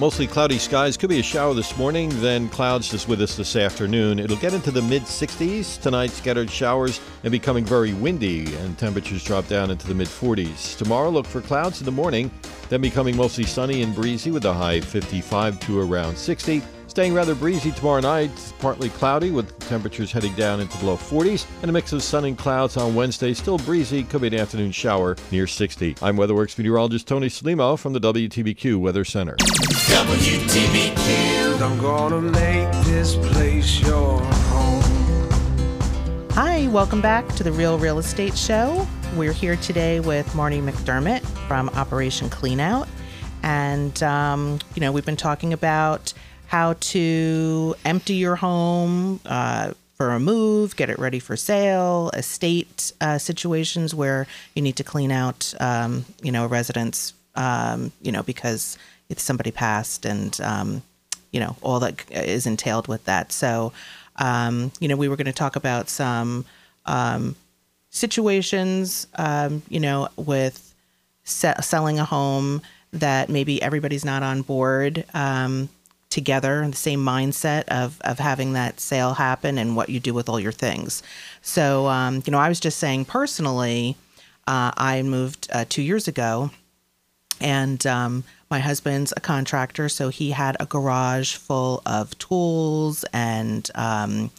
[0.00, 0.96] Mostly cloudy skies.
[0.96, 4.18] Could be a shower this morning, then clouds just with us this afternoon.
[4.18, 5.80] It'll get into the mid 60s.
[5.80, 10.76] Tonight, scattered showers and becoming very windy, and temperatures drop down into the mid 40s.
[10.76, 12.28] Tomorrow, look for clouds in the morning,
[12.70, 16.60] then becoming mostly sunny and breezy with a high 55 to around 60.
[16.94, 18.30] Staying rather breezy tomorrow night,
[18.60, 22.24] partly cloudy with temperatures heading down into the low 40s, and a mix of sun
[22.24, 23.34] and clouds on Wednesday.
[23.34, 25.96] Still breezy, could be an afternoon shower near 60.
[26.00, 29.34] I'm Weatherworks meteorologist Tony Slimo from the WTBQ Weather Center.
[29.90, 31.60] WTBQ.
[31.60, 35.28] I'm gonna make this place your home.
[36.30, 38.86] Hi, welcome back to the Real Real Estate Show.
[39.16, 42.86] We're here today with Marty McDermott from Operation Cleanout.
[43.42, 46.14] And, um, you know, we've been talking about
[46.46, 52.92] how to empty your home uh, for a move, get it ready for sale, estate
[53.00, 58.10] uh, situations where you need to clean out, um, you know, a residence, um, you
[58.10, 58.76] know, because
[59.08, 60.82] if somebody passed and, um,
[61.30, 63.32] you know, all that is entailed with that.
[63.32, 63.72] So,
[64.16, 66.44] um, you know, we were going to talk about some
[66.86, 67.36] um,
[67.90, 70.74] situations, um, you know, with
[71.24, 75.68] se- selling a home that maybe everybody's not on board um,
[76.14, 80.28] together, the same mindset of, of having that sale happen and what you do with
[80.28, 81.02] all your things.
[81.42, 83.96] So, um, you know, I was just saying personally,
[84.46, 86.50] uh, I moved uh, two years ago
[87.40, 93.68] and um, my husband's a contractor, so he had a garage full of tools and
[93.74, 94.30] um,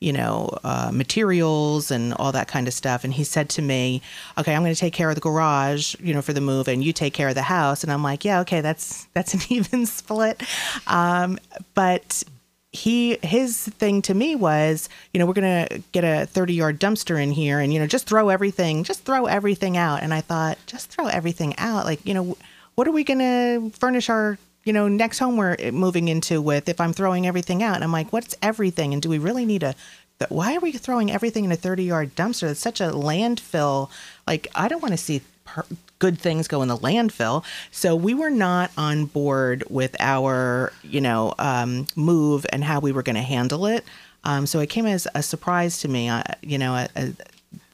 [0.00, 3.04] you know uh, materials and all that kind of stuff.
[3.04, 4.02] And he said to me,
[4.38, 6.84] "Okay, I'm going to take care of the garage, you know, for the move, and
[6.84, 9.86] you take care of the house." And I'm like, "Yeah, okay, that's that's an even
[9.86, 10.42] split."
[10.86, 11.38] Um,
[11.74, 12.24] but
[12.72, 17.20] he his thing to me was you know we're gonna get a 30 yard dumpster
[17.20, 20.58] in here and you know just throw everything just throw everything out and i thought
[20.66, 22.36] just throw everything out like you know
[22.74, 26.80] what are we gonna furnish our you know next home we're moving into with if
[26.80, 29.74] i'm throwing everything out i'm like what's everything and do we really need a
[30.18, 33.88] th- why are we throwing everything in a 30 yard dumpster it's such a landfill
[34.26, 35.64] like i don't want to see per-
[35.98, 37.42] good things go in the landfill.
[37.70, 42.92] So we were not on board with our, you know, um, move and how we
[42.92, 43.84] were going to handle it.
[44.24, 47.12] Um, so it came as a surprise to me, uh, you know, a, a,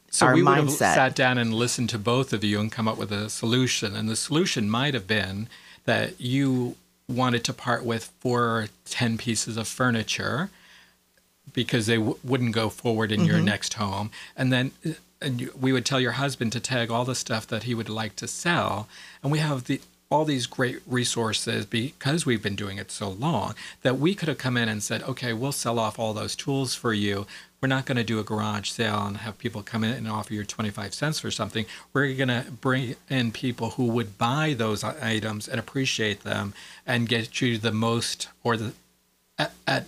[0.09, 0.93] So our we would have mindset.
[0.93, 3.95] sat down and listened to both of you and come up with a solution.
[3.95, 5.49] And the solution might have been
[5.85, 6.75] that you
[7.07, 10.49] wanted to part with four or ten pieces of furniture
[11.53, 13.43] because they w- wouldn't go forward in your Mhm.
[13.45, 14.71] next home, and then.
[14.85, 14.91] uh,
[15.25, 18.13] And we would tell your husband to tag all the stuff that he would like
[18.17, 18.89] to sell,
[19.21, 19.79] and we have the
[20.11, 24.37] all these great resources because we've been doing it so long that we could have
[24.37, 27.25] come in and said, okay, we'll sell off all those tools for you.
[27.63, 30.33] We're not going to do a garage sale and have people come in and offer
[30.33, 31.65] you 25 cents for something.
[31.93, 36.53] We're going to bring in people who would buy those items and appreciate them
[36.85, 38.73] and get you the most or the
[39.37, 39.85] at, at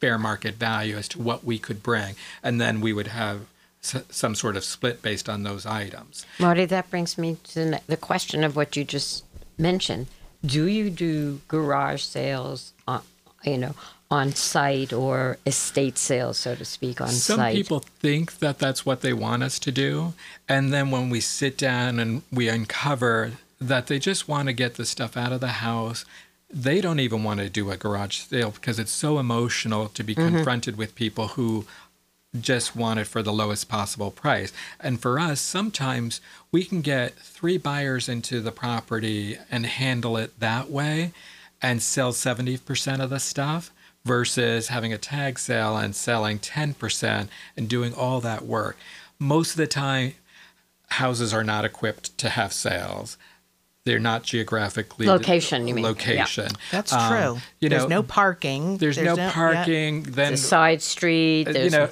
[0.00, 2.14] fair market value as to what we could bring.
[2.40, 3.46] And then we would have
[3.80, 6.24] some sort of split based on those items.
[6.38, 9.24] Marty, that brings me to the question of what you just
[9.58, 10.06] mentioned.
[10.46, 12.72] Do you do garage sales,
[13.44, 13.74] you know,
[14.10, 17.52] on site or estate sales, so to speak, on Some site?
[17.52, 20.12] Some people think that that's what they want us to do.
[20.48, 24.74] And then when we sit down and we uncover that they just want to get
[24.74, 26.04] the stuff out of the house,
[26.50, 30.14] they don't even want to do a garage sale because it's so emotional to be
[30.14, 30.28] Mhm.
[30.28, 31.64] confronted with people who
[32.38, 34.52] just want it for the lowest possible price.
[34.80, 40.38] And for us, sometimes we can get three buyers into the property and handle it
[40.40, 41.12] that way
[41.62, 43.70] and sell 70% of the stuff
[44.04, 48.76] versus having a tag sale and selling 10% and doing all that work.
[49.18, 50.14] Most of the time,
[50.88, 53.16] houses are not equipped to have sales.
[53.84, 55.84] They're not geographically Location, you mean.
[55.84, 55.88] Yeah.
[55.90, 56.48] Location.
[56.70, 57.40] That's Um, true.
[57.60, 58.76] You know, there's no parking.
[58.78, 59.32] there's, no, yeah.
[59.32, 60.02] parking.
[60.04, 61.44] Then It's a side street.
[61.44, 61.88] There's you know,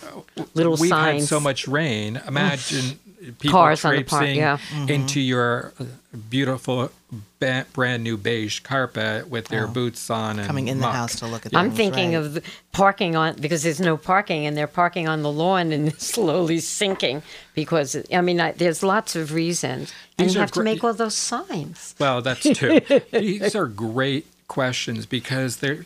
[0.54, 1.22] little we've signs.
[1.22, 2.20] had so much rain.
[2.28, 2.98] Imagine
[3.38, 4.58] people Cars on the park, traipsing yeah.
[4.88, 5.72] into your
[6.28, 6.90] beautiful,
[7.38, 9.70] ba- brand new beige carpet with their Oh.
[9.70, 12.24] boots on and Coming in the house to look at I'm things, thinking right.
[12.24, 15.88] of the parking on because there's no parking and they're parking on the lawn and
[15.92, 17.22] it's slowly sinking
[17.54, 20.82] because I mean I, there's lots of reasons and These you are have to make
[20.82, 21.94] all those signs.
[21.98, 22.80] Well, that's true.
[23.12, 25.84] These are great questions because they're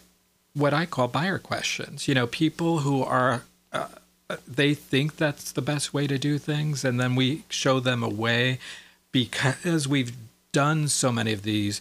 [0.55, 2.07] what I call buyer questions.
[2.07, 3.43] You know, people who are
[3.73, 3.89] uh,
[4.47, 8.09] they think that's the best way to do things, and then we show them a
[8.09, 8.59] way
[9.13, 10.17] because we've
[10.53, 11.81] done so many of these.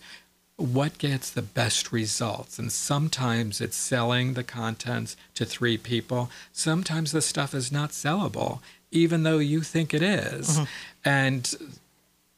[0.58, 2.60] What gets the best results?
[2.60, 6.30] And sometimes it's selling the contents to three people.
[6.52, 8.60] Sometimes the stuff is not sellable,
[8.92, 10.60] even though you think it is.
[10.60, 10.68] Mhm.
[11.04, 11.56] And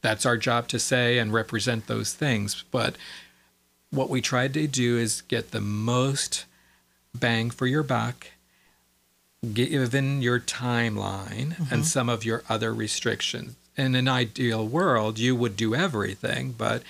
[0.00, 2.64] that's our job to say and represent those things.
[2.70, 2.96] But
[3.90, 6.44] what we tried to do is get the most
[7.14, 8.28] bang for your buck,
[9.54, 11.72] given your timeline Mhm.
[11.72, 13.54] and some of your other restrictions.
[13.76, 16.82] In an ideal world, you would do everything, but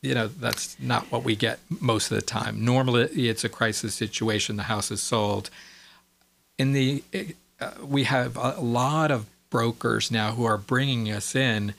[0.00, 2.64] you know that's not what we get most of the time.
[2.64, 4.56] Normally, it's a crisis situation.
[4.56, 5.50] The house is sold.
[6.58, 7.02] In the
[7.60, 11.74] uh, we have a lot of brokers now who are bringing us in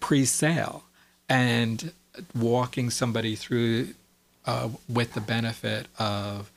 [0.00, 0.84] pre-sale
[1.28, 1.92] and
[2.34, 3.94] walking somebody through
[4.46, 6.50] uh, with the benefit of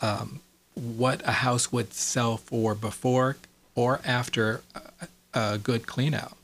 [0.00, 0.40] um,
[0.74, 3.36] what a house would sell for before
[3.74, 5.08] or after a,
[5.38, 6.36] a good clean out.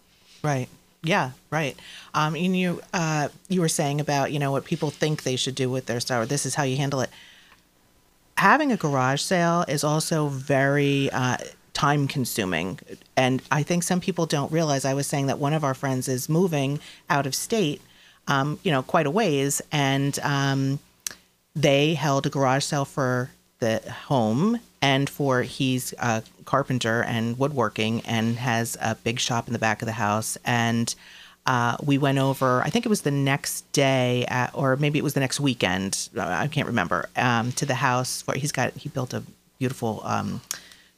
[0.42, 0.68] Right.
[1.02, 1.32] Yeah.
[1.50, 1.76] Right.
[2.14, 5.54] Um, and you, uh, you were saying about you know what people think they should
[5.54, 6.28] do with their stuff.
[6.28, 7.10] This is how you handle it.
[8.36, 11.36] Having a garage sale is also very uh,
[11.74, 12.78] time consuming,
[13.16, 14.84] and I think some people don't realize.
[14.84, 17.82] I was saying that one of our friends is moving out of state,
[18.28, 20.78] um, you know, quite a ways, and um,
[21.54, 23.30] they held a garage sale for
[23.60, 29.52] the home and for he's a carpenter and woodworking and has a big shop in
[29.52, 30.94] the back of the house and
[31.46, 35.02] uh, we went over i think it was the next day at, or maybe it
[35.02, 38.88] was the next weekend i can't remember um, to the house where he's got he
[38.88, 39.22] built a
[39.58, 40.40] beautiful um,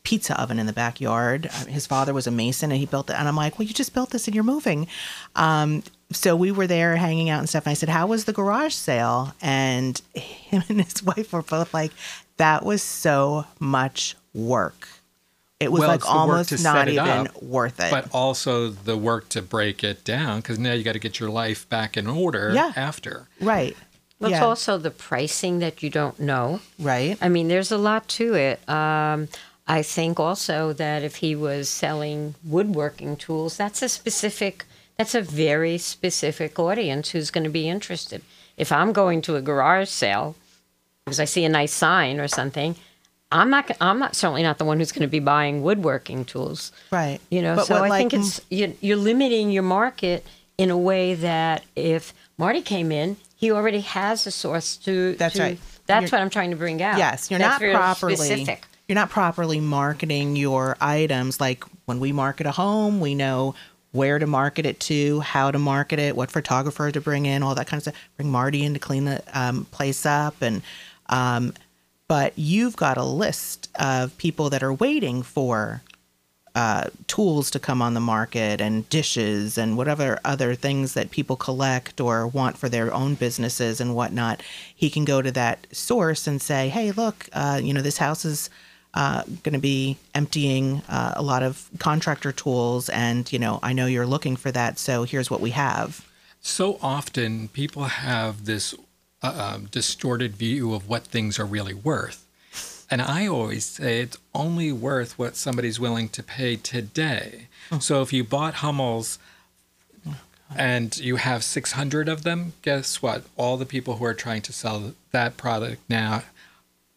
[0.05, 1.47] pizza oven in the backyard.
[1.47, 3.19] Uh, His father was a mason and he built it.
[3.19, 4.89] And I'm like, well, you just built this and you're moving.
[5.37, 7.67] Um, so we were there hanging out and stuff.
[7.67, 9.35] And I said, how was the garage sale?
[9.41, 11.93] And him and his wife were both like,
[12.37, 14.89] that was so much work.
[15.61, 17.91] It was Well, like it's the work almost not even up, worth it.
[17.91, 21.31] But also the work to break it down because now you got to get your
[21.31, 22.73] life back in order Yeah.
[22.75, 23.29] after.
[23.41, 23.77] right.
[24.19, 26.61] Well, It's also the pricing that you don't know.
[26.79, 27.19] Right.
[27.21, 28.69] I mean, there's a lot to it.
[28.69, 29.27] Um,
[29.67, 34.65] I think also that if he was selling woodworking tools, that's a specific,
[34.97, 38.23] that's a very specific audience who's going to be interested.
[38.57, 40.37] If I'm going to a garage sale
[41.05, 42.77] because I see a nice sign or something,
[43.31, 43.71] I'm not.
[43.81, 46.71] I'm not certainly not the one who's going to be buying woodworking tools.
[46.91, 47.19] Right.
[47.31, 47.57] You know.
[47.57, 50.27] But so what, I like, think it's you, you're limiting your market
[50.59, 55.15] in a way that if Marty came in, he already has a source to.
[55.15, 55.59] That's to- right.
[55.87, 56.99] That's You're- what I'm trying to bring out.
[56.99, 58.63] Yes, you're That's not properly specific.
[58.87, 61.41] you're not properly marketing your items.
[61.41, 63.55] Like when we market a home, we know
[63.91, 67.55] where to market it to, how to market it, what photographer to bring in, all
[67.57, 67.95] that kind of stuff.
[68.17, 70.63] Bring Marty in to clean the um, place up, and
[71.13, 71.53] um,
[72.09, 75.83] but you've got a list of people that are waiting for
[76.55, 81.37] uh, tools to come on the market and dishes and whatever other things that people
[81.37, 84.43] collect or want for their own businesses and whatnot,
[84.75, 88.25] he can go to that source and say, "Hey, look, uh, you know this house
[88.25, 88.51] is
[88.95, 93.73] uh, going to be emptying uh, a lot of contractor tools, and you know I
[93.73, 96.07] know you're looking for that, so here's what we have."
[96.41, 98.75] So often people have this
[99.23, 102.27] uh, um, distorted view of what things are really worth.
[102.91, 107.47] And I always say it's only worth what somebody's willing to pay today.
[107.81, 109.19] So if you bought Hummels
[110.55, 113.25] and you have 600 of them, guess what?
[113.39, 116.25] All the people who are trying to sell that product now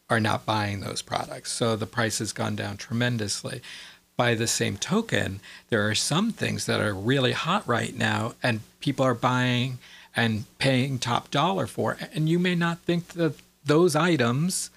[0.09, 1.51] are not buying those products.
[1.51, 3.61] So the price has gone down tremendously.
[4.17, 8.61] By the same token, there are some things that are really hot right now, and
[8.80, 9.78] people are buying
[10.16, 11.97] and paying top dollar for.
[12.13, 13.36] And you may not think that
[13.66, 14.70] those items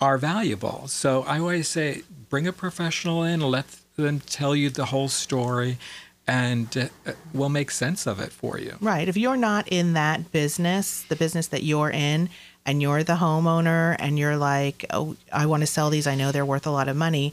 [0.00, 0.88] are valuable.
[0.88, 3.66] So I always say bring a professional in, let
[3.96, 5.78] them tell you the whole story,
[6.26, 8.76] and uh, we'll make sense of it for you.
[8.80, 9.08] Right.
[9.08, 12.30] If you're not in that business, the business that you're in,
[12.64, 16.32] and you're the homeowner and you're like, oh, I want to sell these, I know
[16.32, 17.32] they're worth a lot of money.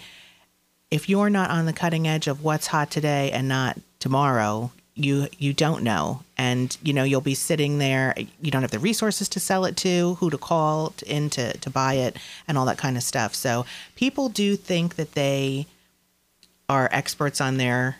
[0.91, 5.27] If you're not on the cutting edge of what's hot today and not tomorrow, you
[5.37, 9.29] you don't know and you know you'll be sitting there you don't have the resources
[9.29, 12.17] to sell it to who to call to, in to, to buy it
[12.47, 13.65] and all that kind of stuff so
[13.95, 15.65] people do think that they
[16.67, 17.97] are experts on their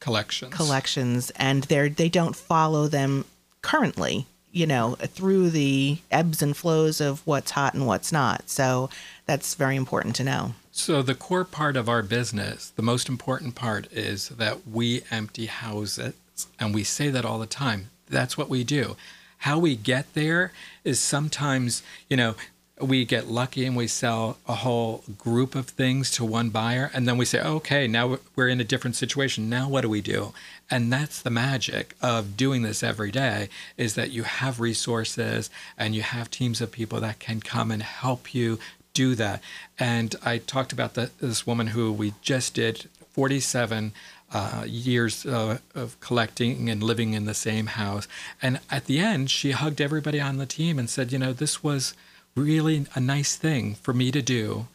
[0.00, 0.52] Collections.
[0.54, 3.24] collections and they're they don't follow them
[3.62, 8.90] currently you know through the ebbs and flows of what's hot and what's not so
[9.24, 13.54] that's very important to know So, the core part of our business, the most important
[13.54, 16.14] part is that we empty houses.
[16.58, 17.90] And we say that all the time.
[18.08, 18.96] That's what we do.
[19.38, 20.52] How we get there
[20.84, 22.34] is sometimes, you know,
[22.80, 26.90] we get lucky and we sell a whole group of things to one buyer.
[26.92, 29.48] And then we say, okay, now we're in a different situation.
[29.48, 30.32] Now what do we do?
[30.70, 35.94] And that's the magic of doing this every day is that you have resources and
[35.94, 38.58] you have teams of people that can come and help you
[38.92, 39.40] do that.
[39.78, 43.92] And I talked about the, this woman who we just did 47
[44.34, 48.06] uh, years uh, of collecting and living in the same house.
[48.42, 51.62] And at the end, she hugged everybody on the team and said, You know, this
[51.62, 51.94] was
[52.34, 54.66] really a nice thing for me to do.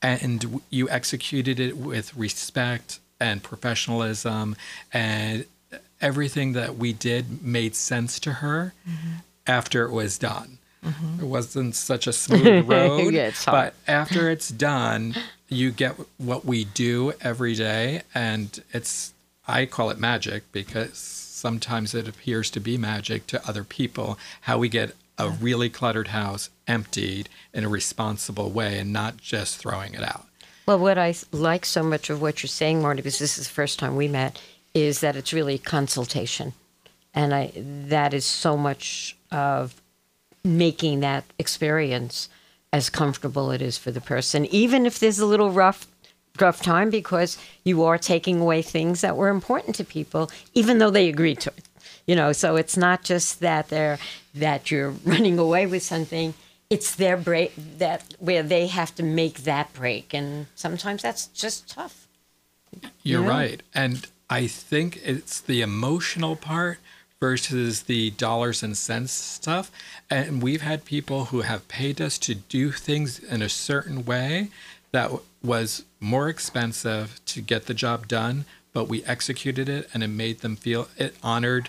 [0.00, 4.56] And you executed it with respect and professionalism,
[4.92, 5.44] and
[6.00, 8.74] everything that we did made sense to her
[9.46, 10.58] after it was done.
[11.20, 15.14] It wasn't such a smooth road, Yeah, but after it's done,
[15.52, 19.12] you get what we do every day, and it's
[19.46, 24.58] I call it magic because sometimes it appears to be magic to other people how
[24.58, 29.94] we get a really cluttered house emptied in a responsible way and not just throwing
[29.94, 30.26] it out.
[30.66, 33.52] Well, what i like so much of what you're saying, Marty, because this is the
[33.52, 34.40] first time we met,
[34.74, 36.54] is that it's really consultation,
[37.12, 39.80] and I that is so much of
[40.44, 42.28] making that experience
[42.72, 45.86] as comfortable it is for the person, even if there's a little rough
[46.40, 50.90] rough time, because you are taking away things that were important to people, even though
[50.90, 51.68] they agreed to it.
[52.06, 53.98] You know, so it's not just that they're
[54.34, 56.34] that you're running away with something.
[56.70, 61.68] It's their break that where they have to make that break, and sometimes that's just
[61.68, 62.08] tough.
[63.02, 63.62] You're right.
[63.74, 66.78] And I think it's the emotional part
[67.22, 69.70] versus the dollars and cents stuff.
[70.10, 74.48] And we've had people who have paid us to do things in a certain way
[74.90, 80.08] that was more expensive to get the job done, but we executed it and it
[80.08, 81.68] made them feel it honored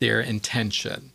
[0.00, 1.10] their intention.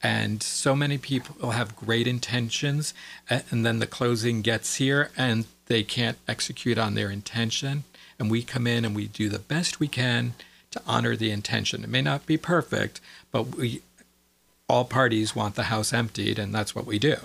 [0.00, 2.94] And so many people have great intentions,
[3.28, 7.82] and then the closing gets here and they can't execute on their intention.
[8.20, 10.34] And we come in and we do the best we can
[10.72, 11.84] to honor the intention.
[11.84, 13.00] It may not be perfect,
[13.30, 13.82] but we
[14.68, 17.16] all parties want the house emptied, and that's what we do.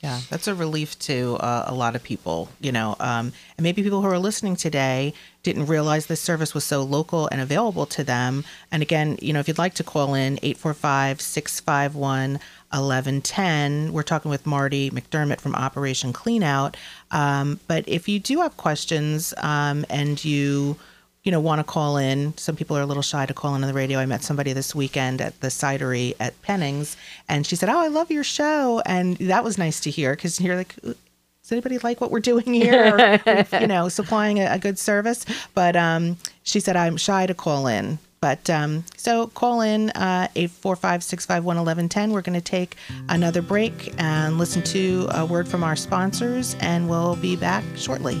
[0.00, 2.94] Yeah, that's a relief to uh, a lot of people, you know.
[3.00, 7.28] Um, and maybe people who are listening today didn't realize this service was so local
[7.32, 8.44] and available to them.
[8.70, 12.30] And again, you know, if you'd like to call in 845 651
[12.70, 16.76] 1110, we're talking with Marty McDermott from Operation Cleanout.
[17.10, 20.76] Um, but if you do have questions um, and you,
[21.24, 23.62] you know, want to call in, some people are a little shy to call in
[23.62, 23.98] on the radio.
[23.98, 26.96] I met somebody this weekend at the cidery at Pennings,
[27.28, 30.40] and she said, "Oh, I love your show," and that was nice to hear because
[30.40, 30.76] you're like.
[31.42, 33.20] Does anybody like what we're doing here?
[33.26, 35.24] Or, you know, supplying a, a good service.
[35.54, 37.98] But um, she said, I'm shy to call in.
[38.20, 42.12] But um, so call in uh, 845 651 1110.
[42.12, 42.76] We're going to take
[43.08, 48.20] another break and listen to a word from our sponsors, and we'll be back shortly.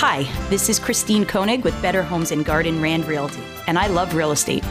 [0.00, 4.14] Hi, this is Christine Koenig with Better Homes and Garden Rand Realty, and I love
[4.14, 4.62] real estate.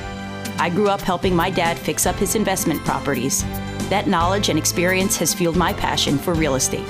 [0.59, 3.41] I grew up helping my dad fix up his investment properties.
[3.89, 6.85] That knowledge and experience has fueled my passion for real estate.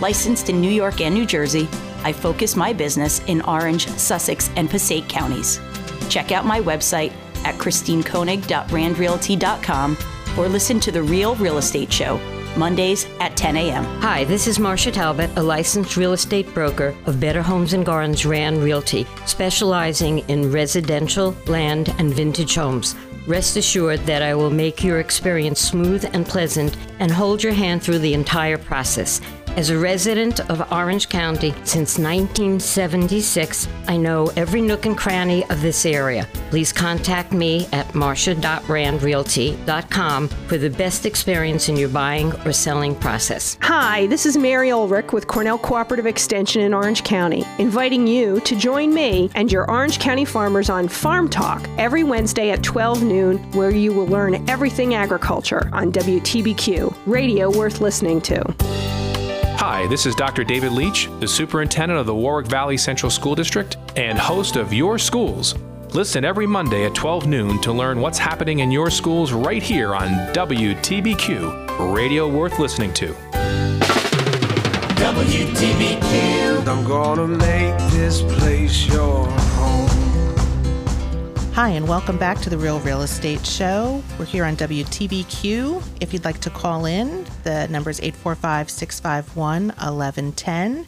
[0.00, 1.68] Licensed in New York and New Jersey,
[2.04, 5.60] I focus my business in Orange, Sussex, and Passaic counties.
[6.08, 7.12] Check out my website
[7.44, 9.98] at christinekoenig.randrealty.com
[10.38, 12.18] or listen to The Real Real Estate Show
[12.58, 13.84] Mondays at 10 a.m.
[14.00, 18.26] Hi, this is Marsha Talbot, a licensed real estate broker of Better Homes and Gardens
[18.26, 22.96] Rand Realty, specializing in residential, land, and vintage homes.
[23.28, 27.82] Rest assured that I will make your experience smooth and pleasant and hold your hand
[27.82, 29.20] through the entire process.
[29.58, 35.60] As a resident of Orange County since 1976, I know every nook and cranny of
[35.62, 36.28] this area.
[36.50, 43.58] Please contact me at marsha.randrealty.com for the best experience in your buying or selling process.
[43.62, 48.54] Hi, this is Mary Ulrich with Cornell Cooperative Extension in Orange County, inviting you to
[48.54, 53.38] join me and your Orange County farmers on Farm Talk every Wednesday at 12 noon,
[53.54, 59.07] where you will learn everything agriculture on WTBQ, radio worth listening to.
[59.70, 60.44] Hi, this is Dr.
[60.44, 64.98] David Leach, the superintendent of the Warwick Valley Central School District and host of Your
[64.98, 65.56] Schools.
[65.92, 69.94] Listen every Monday at 12 noon to learn what's happening in your schools right here
[69.94, 73.08] on WTBQ, radio worth listening to.
[74.96, 76.66] WTBQ.
[76.66, 79.57] I'm gonna make this place your home.
[81.58, 84.00] Hi, and welcome back to the Real Real Estate Show.
[84.16, 85.82] We're here on WTBQ.
[86.00, 90.86] If you'd like to call in, the number is 845 651 1110.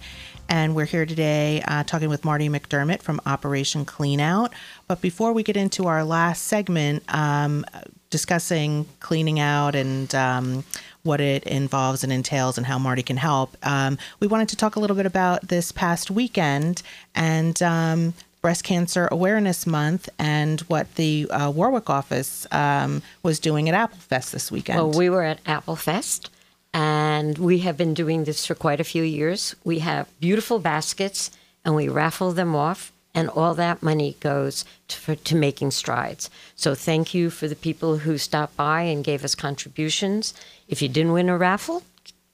[0.49, 4.53] And we're here today uh, talking with Marty McDermott from Operation Cleanout.
[4.87, 7.66] But before we get into our last segment, um,
[8.11, 10.62] discussing cleaning out and um,
[11.03, 14.77] what it involves and entails and how Marty can help, um, we wanted to talk
[14.77, 16.83] a little bit about this past weekend
[17.16, 23.68] and um, Breast Cancer Awareness Month and what the uh, Warwick office um, was doing
[23.68, 24.78] at Apple Fest this weekend.
[24.78, 26.30] Well, we were at Apple Fest,
[26.72, 29.55] and we have been doing this for quite a few years.
[29.64, 31.30] We have beautiful baskets,
[31.64, 36.30] and we raffle them off, and all that money goes to, for, to making strides.
[36.57, 40.32] So thank you for the people who stopped by and gave us contributions.
[40.66, 41.82] If you didn't win a raffle,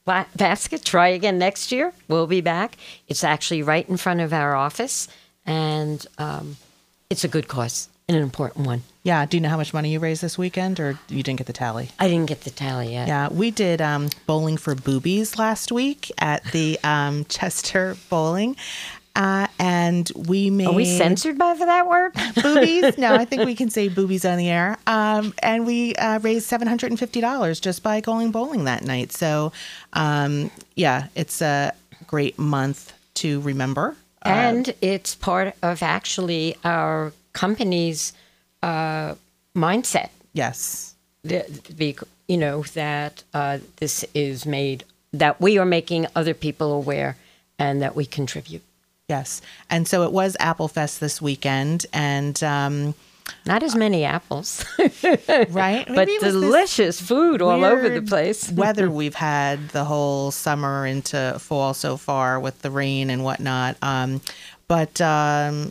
[0.05, 1.93] basket, try again next year.
[2.07, 2.77] We'll be back.
[3.09, 5.09] It's actually right in front of our office,
[5.47, 6.57] and um,
[7.09, 8.83] it's a good cause and an important one.
[9.03, 9.25] Yeah.
[9.27, 11.53] Do you know how much money you raised this weekend, or you didn't get the
[11.53, 11.91] tally?
[11.99, 13.09] I didn't get the tally yet.
[13.09, 18.57] Yeah, we did um, bowling for boobies last week at the um, Chester Bowling.
[19.15, 20.67] Uh, and we made.
[20.67, 22.13] Are we censored by that word?
[22.43, 22.99] boobies?
[22.99, 24.77] No, I think we can say boobies on the air.
[24.87, 28.85] Um, and we uh, raised seven hundred and fifty dollars just by going bowling that
[28.85, 29.13] night.
[29.13, 29.53] So,
[29.95, 31.73] um, yeah, it's a
[32.07, 33.97] great month to remember.
[34.27, 38.13] Uh, and it's part of actually our company's
[38.63, 39.15] uh,
[39.55, 40.11] mindset.
[40.33, 40.95] Yes.
[41.23, 41.97] The, the,
[42.29, 47.17] you know, that uh, this is made, that we are making other people aware
[47.59, 48.63] and that we contribute.
[49.09, 49.41] Yes.
[49.71, 51.87] And so it was Apple Fest this weekend.
[51.93, 52.95] And um,
[53.45, 54.65] Not as many apples,
[55.51, 55.85] right?
[55.87, 58.51] but delicious food all over the place.
[58.53, 63.77] weather we've had the whole summer into fall so far with the rain and whatnot.
[63.83, 64.21] Um,
[64.67, 65.71] but um,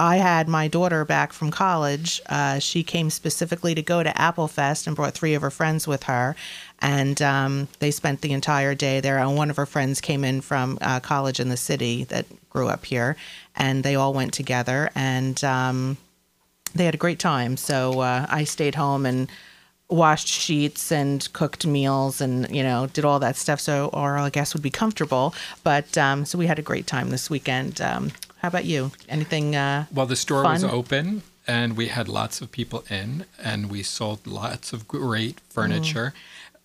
[0.00, 2.22] I had my daughter back from college.
[2.26, 5.86] Uh, she came specifically to go to Apple Fest and brought three of her friends
[5.86, 6.36] with her.
[6.80, 9.18] And um, they spent the entire day there.
[9.18, 12.68] And one of her friends came in from uh, college in the city that grew
[12.68, 13.16] up here.
[13.54, 14.90] And they all went together.
[14.94, 15.98] And um,
[16.74, 17.56] they had a great time.
[17.56, 19.30] So uh, I stayed home and
[19.88, 24.30] washed sheets and cooked meals and you know did all that stuff so our I
[24.30, 25.34] guess would be comfortable.
[25.64, 27.80] But um, so we had a great time this weekend.
[27.80, 28.92] Um, how about you?
[29.08, 29.56] Anything?
[29.56, 33.82] Uh, Well, the store was open and we had lots of people in and we
[33.82, 36.14] sold lots of great furniture.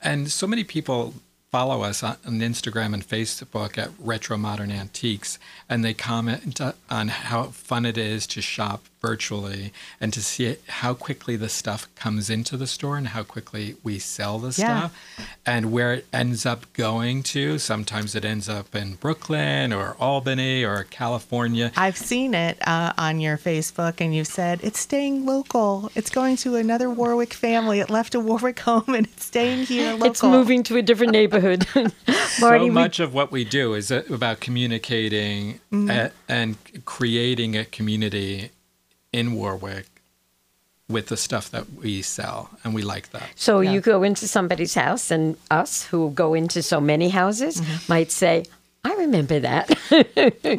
[0.01, 1.15] And so many people
[1.51, 5.39] follow us on, Instagram and Facebook at Retro Modern Antiques
[5.69, 10.93] and they comment on how fun it is to shop virtually and to see how
[10.93, 14.89] quickly the stuff comes into the store and how quickly we sell the Yeah.
[14.89, 14.91] stuff
[15.45, 17.59] and where it ends up going to.
[17.59, 21.71] Sometimes it ends up in Brooklyn or Albany or California.
[21.77, 25.91] I've seen it uh, on your Facebook, and you've said it's staying local.
[25.95, 27.79] It's going to another Warwick family.
[27.79, 30.07] It left a Warwick home, and it's staying here local.
[30.07, 31.67] It's moving to a different neighborhood.
[31.75, 31.91] Marty,
[32.39, 35.89] so we- much of what we do is uh, about communicating Mhm.
[35.89, 38.49] a- and creating a community
[39.15, 39.85] in Warwick
[40.87, 43.23] with the stuff that we sell, and we like that.
[43.35, 47.91] So you go into somebody's house, and us who go into so many houses Mm-hmm.
[47.93, 48.45] might say,
[48.83, 49.65] "I remember that."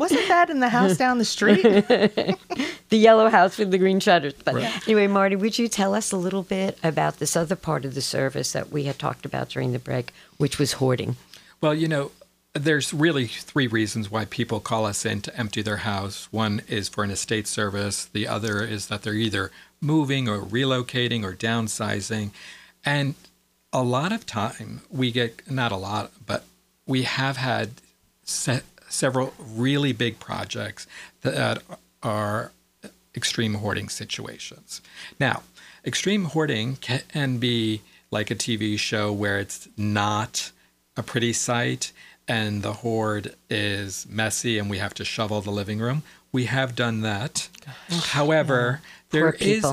[0.04, 1.62] Wasn't that in the house down the street?
[2.88, 4.34] the yellow house with the green shutters.
[4.44, 4.88] But Right.
[4.88, 8.02] anyway, Marty, would you tell us a little bit about this other part of the
[8.02, 11.16] service that we had talked about during the break, which was hoarding?
[11.60, 12.10] Well, you know,
[12.58, 16.28] there's really three reasons why people call us in to empty their house.
[16.30, 19.50] One is for an estate service, the other is that they're either
[19.80, 22.30] moving or relocating or downsizing.
[22.84, 23.14] And
[23.72, 26.44] a lot of time we get, not a lot, but
[26.86, 27.70] we have had
[28.24, 30.86] se- several really big projects
[31.22, 31.62] that
[32.02, 32.52] are
[33.14, 34.80] extreme hoarding situations.
[35.18, 35.42] Now,
[35.84, 40.52] extreme hoarding can be like a TV show where it's not
[40.96, 41.92] a pretty sight
[42.28, 46.02] and the hoard is messy and we have to shovel the living room.
[46.32, 47.48] We have done that.
[47.88, 49.66] However, there Poor is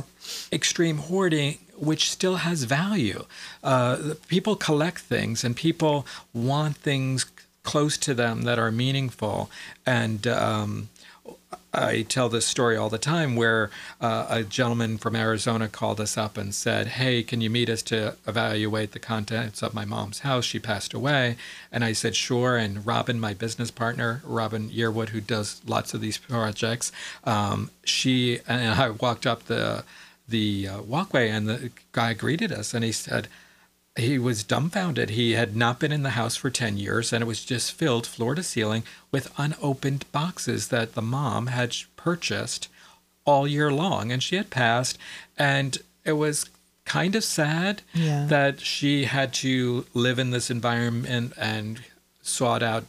[0.51, 3.26] extreme hoarding which still has value.
[3.64, 7.26] Uh, people collect things and people want things
[7.64, 9.49] close to them that are meaningful.
[9.86, 10.89] And um,
[11.74, 16.17] I tell this story all the time where uh, a gentleman from Arizona called us
[16.17, 20.19] up and said, Hey, can you meet us to evaluate the contents of my mom's
[20.19, 20.45] house?
[20.45, 21.36] She passed away.
[21.71, 22.57] And I said, Sure.
[22.57, 26.91] And Robin, my business partner, Robin Yearwood, who does lots of these projects,
[27.24, 29.84] um, she and I walked up the
[30.28, 33.28] the uh, walkway and the guy greeted us and he said,
[33.98, 35.12] he was dumbfounded.
[35.12, 38.08] He had not been in the house for 10 years and it was just filled
[38.08, 42.70] floor to ceiling with unopened boxes that the mom had purchased
[43.26, 44.98] all year long and she had passed.
[45.38, 46.50] And it was
[46.86, 48.26] kind of sad Yeah.
[48.26, 51.82] that she had to live in this environment and
[52.22, 52.88] sought out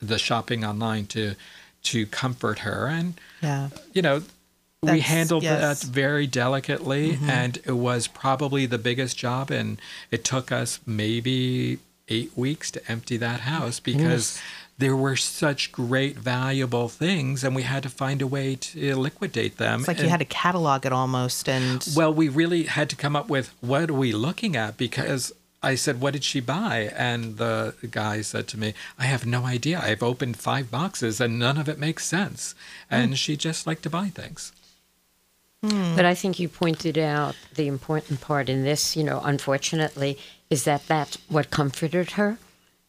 [0.00, 1.34] the shopping online to
[1.82, 3.68] to comfort her and Yeah.
[3.92, 4.22] you know
[4.92, 5.80] we handled yes.
[5.82, 7.28] that very delicately Mhm.
[7.28, 9.78] and it was probably the biggest job and
[10.10, 11.78] it took us maybe
[12.08, 14.38] eight weeks to empty that house because Goodness.
[14.78, 19.56] there were such great valuable things and we had to find a way to liquidate
[19.56, 22.96] them It's like you had to catalog it almost, and well, we really had to
[22.96, 25.32] come up with what are we looking at because
[25.62, 29.46] I said, "What did she buy?" And the guy said to me, "I have no
[29.46, 29.80] idea.
[29.82, 32.54] I've opened five boxes and none of it makes sense."
[32.90, 34.52] And she just liked to buy things.
[35.70, 35.96] Hmm.
[35.96, 40.18] But I think you pointed out the important part in this, you know, unfortunately,
[40.50, 42.36] is that that's what comforted her.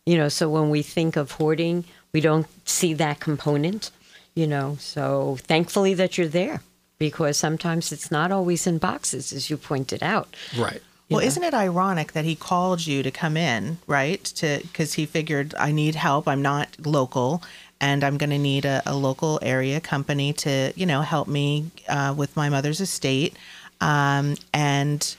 [0.05, 3.91] You know, so when we think of hoarding, we don't see that component,
[4.35, 4.77] you know.
[4.79, 6.61] So thankfully that you're there
[6.99, 10.35] because sometimes it's not always in boxes, as you pointed out.
[10.57, 10.81] Right.
[11.09, 11.27] Well, Yeah.
[11.27, 14.23] isn't it ironic that he called you to come in, right?
[14.39, 16.27] To because he figured I need help.
[16.27, 17.41] I'm not local,
[17.81, 21.71] and I'm going to need a, a local area company to, you know, help me
[21.89, 23.35] uh, with my mother's estate.
[23.81, 25.15] Um, and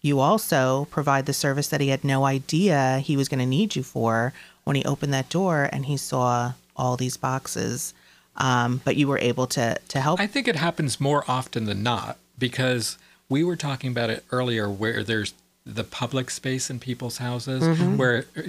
[0.00, 3.76] you also provide the service that he had no idea he was going to need
[3.76, 4.32] you for
[4.64, 7.94] when he opened that door and he saw all these boxes.
[8.36, 10.18] Um, but you were able to to help.
[10.18, 12.96] I think it happens more often than not because
[13.28, 15.34] we were talking about it earlier where there's
[15.66, 17.96] the public space in people's houses Mhm.
[17.98, 18.42] where uh,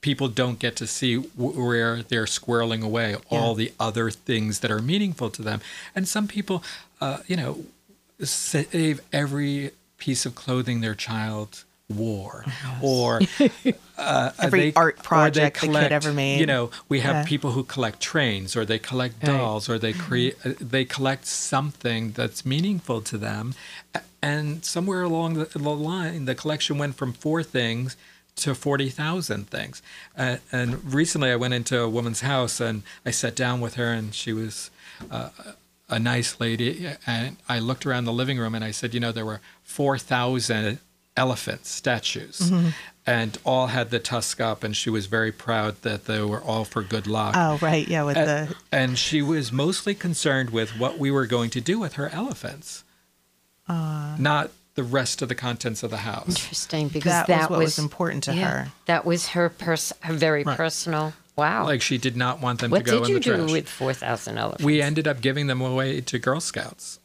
[0.00, 4.80] people don't get to see where they're squirreling away all the other things that are
[4.80, 5.60] meaningful to them.
[5.94, 6.62] And some people,
[7.00, 7.64] uh, you know,
[8.22, 12.44] save every piece of clothing their child wore
[12.80, 13.20] or
[13.98, 16.38] uh, Every they- art project the kid ever made.
[16.38, 17.24] you know we have Yeah.
[17.24, 19.36] people who collect trains or they collect Right.
[19.36, 23.54] dolls or they create uh, they collect something that's meaningful to them
[24.22, 27.96] and somewhere along the, the line the collection went from four things
[28.40, 29.82] to 40,000 things.
[30.16, 33.92] Uh, and recently I went into a woman's house and I sat down with her
[33.92, 34.70] and she was
[35.10, 35.30] uh,
[35.88, 36.88] a nice lady.
[37.06, 40.78] And I looked around the living room and I said, you know, there were 4,000
[41.16, 42.38] elephant statues.
[42.50, 42.72] Mhm.
[43.06, 46.64] And all had the tusk up, and she was very proud that they were all
[46.64, 47.34] for good luck.
[47.36, 47.88] Oh, right.
[47.88, 48.54] Yeah, with and, the.
[48.70, 52.84] and she was mostly concerned with what we were going to do with her elephants,
[53.66, 54.50] Uh, not
[54.80, 56.28] the rest of the contents of the house.
[56.28, 58.68] Interesting, because That that, was what was important to her.
[58.86, 60.56] That was her pers- her very Right.
[60.56, 61.12] personal.
[61.36, 61.64] Wow.
[61.64, 63.36] Like she did not want them what to go What did in you the do
[63.44, 63.52] trash.
[63.52, 64.64] with four thousand elephants?
[64.64, 66.98] we ended up giving them away to Girl Scouts.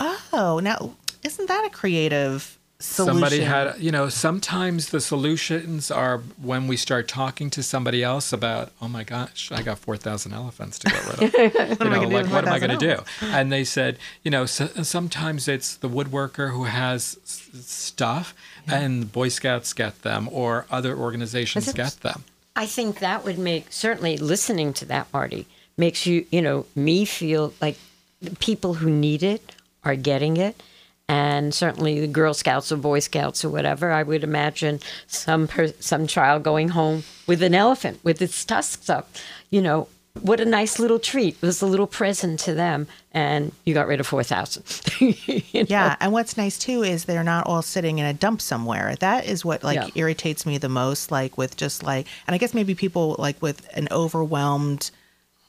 [0.00, 3.14] oh, now isn't that a creative solution?
[3.20, 8.32] Somebody had, you know, sometimes the solutions are when we start talking to somebody else
[8.32, 11.80] about, oh my gosh, I got 4,000 elephants to get rid of.
[11.84, 13.02] You know, like, what am I going to do?
[13.22, 18.34] And they said, you know, so, sometimes it's the woodworker who has s- stuff
[18.66, 22.24] and Boy Scouts get them or other organizations get them.
[22.56, 27.04] I think that would make certainly listening to that, Marty, makes you, you know, me
[27.04, 27.76] feel like
[28.22, 30.62] the people who need it are getting it.
[31.08, 35.74] And certainly the Girl Scouts or Boy Scouts or whatever, I would imagine some per-
[35.78, 39.10] some child going home with an elephant with its tusks up.
[39.50, 39.88] You know,
[40.22, 41.34] what a nice little treat.
[41.34, 42.86] It was a little present to them.
[43.12, 44.64] And you got rid of 4,000.
[45.68, 48.96] Yeah, and what's nice too is they're not all sitting in a dump somewhere.
[48.96, 49.88] That is what like Yeah.
[49.94, 51.10] irritates me the most.
[51.10, 54.90] Like with just like, and I guess maybe people like with an overwhelmed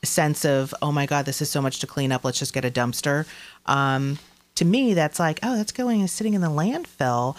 [0.03, 2.23] sense of, oh my god, this is so much to clean up.
[2.25, 3.25] Let's just get a dumpster.
[3.67, 4.19] Um,
[4.55, 7.35] to me, that's like, oh, that's going and sitting in the landfill.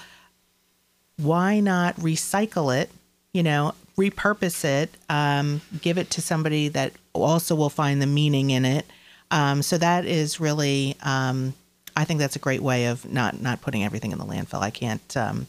[1.17, 2.91] Why not recycle it?
[3.33, 8.51] You know, repurpose it, um, give it to somebody that also will find the meaning
[8.51, 8.87] in it.
[9.31, 11.55] Um, so that is really, um,
[11.97, 14.61] I think that's a great way of not not putting everything in the landfill.
[14.61, 15.47] I can't, um,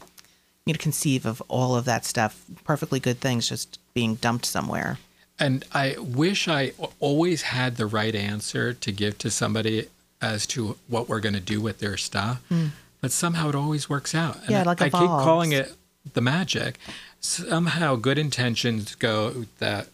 [0.64, 4.98] you know, conceive of all of that stuff, perfectly good things, just being dumped somewhere.
[5.38, 9.86] And I wish I always had the right answer to give to somebody
[10.20, 12.40] as to what we're going to do with their stuff.
[12.50, 12.70] Mm.
[13.00, 14.38] But somehow it always works out.
[14.42, 15.74] And Yeah, I- like, I keep calling it
[16.14, 16.78] the magic.
[17.20, 19.88] Somehow good intentions go that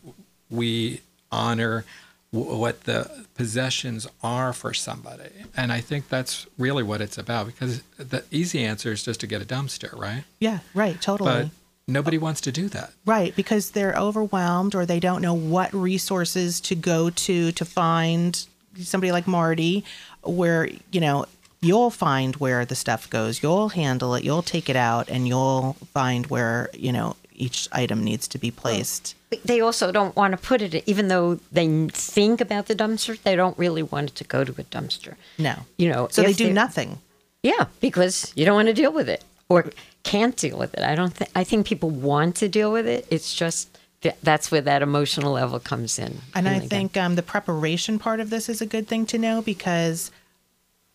[0.51, 1.01] we
[1.33, 1.85] honor
[2.33, 5.31] w- what the possessions are for somebody.
[5.57, 9.27] And I think that's really what it's about because the easy answer is just to
[9.27, 10.25] get a dumpster, right?
[10.39, 11.31] Yeah, right, totally.
[11.45, 11.51] But
[11.89, 12.93] nobody wants to do that.
[13.05, 18.47] Right, because they're overwhelmed or they don't know what resources to go to to find
[18.81, 19.85] somebody like Marty,
[20.25, 21.27] where, you know,
[21.61, 25.75] you'll find where the stuff goes, you'll handle it, you'll take it out, and you'll
[25.93, 29.17] find where, you know, each item needs to be placed.
[29.45, 33.35] they also don't want to put it, even though they think about the dumpster, they
[33.35, 35.15] don't really want it to go to a dumpster.
[35.39, 35.55] No.
[35.77, 36.99] You know, So they do nothing.
[37.43, 39.67] Yeah, because you don't want to deal with it or
[40.03, 40.81] can't deal with it.
[40.81, 43.07] I don't think, I think people want to deal with it.
[43.11, 46.21] It's just, th- that's where that emotional level comes in.
[46.35, 46.69] And I again.
[46.69, 50.11] think um, the preparation part of this is a good thing to know because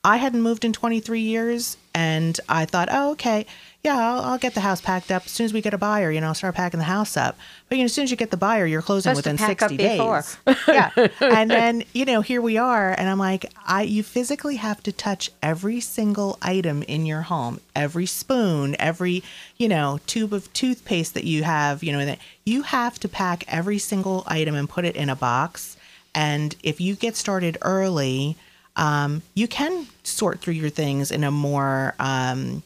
[0.04, 3.48] I hadn't moved in 23 years and I thought, oh, okay,
[3.84, 5.26] yeah, I'll, I'll get the house packed up.
[5.26, 7.38] As soon as we get a buyer, you know, I'll start packing the house up.
[7.70, 9.78] But, you know, as soon as you get the buyer, you're closing Supposed within 60
[9.78, 10.38] days.
[10.68, 10.92] yeah.
[11.22, 12.92] And then, you know, here we are.
[12.92, 17.62] And I'm like, I, you physically have to touch every single item in your home,
[17.74, 19.24] every spoon, every,
[19.56, 23.46] you know, tube of toothpaste that you have, you know, that you have to pack
[23.48, 25.78] every single item and put it in a box.
[26.14, 28.36] And if you get started early,
[28.76, 32.62] um, you can sort through your things in a more um,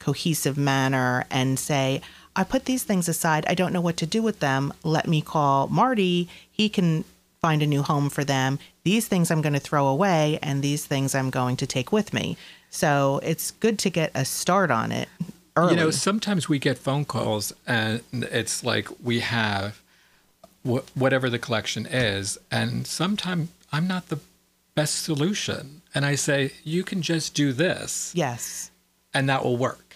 [0.00, 2.00] cohesive manner and say,
[2.34, 3.44] I put these things aside.
[3.46, 4.72] I don't know what to do with them.
[4.82, 6.28] Let me call Marty.
[6.50, 7.04] He can
[7.40, 8.58] find a new home for them.
[8.82, 12.12] These things I'm going to throw away, and these things I'm going to take with
[12.12, 12.36] me.
[12.70, 15.08] So it's good to get a start on it
[15.56, 15.74] early.
[15.74, 19.80] You know, sometimes we get phone calls and it's like we have
[20.66, 24.20] wh- whatever the collection is, and sometimes I'm not the
[24.74, 25.82] best solution.
[25.94, 28.12] And I say, you can just do this.
[28.14, 28.70] Yes.
[29.12, 29.89] And that will work.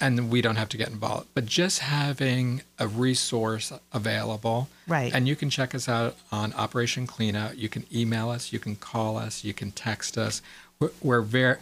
[0.00, 1.28] And we don't have to get involved.
[1.34, 4.68] But just having a resource available.
[4.86, 5.12] Right.
[5.14, 7.58] And you can check us out on Operation Cleanout.
[7.58, 10.42] You can email us, you can call us, you can text us.
[10.80, 11.58] We're, we're very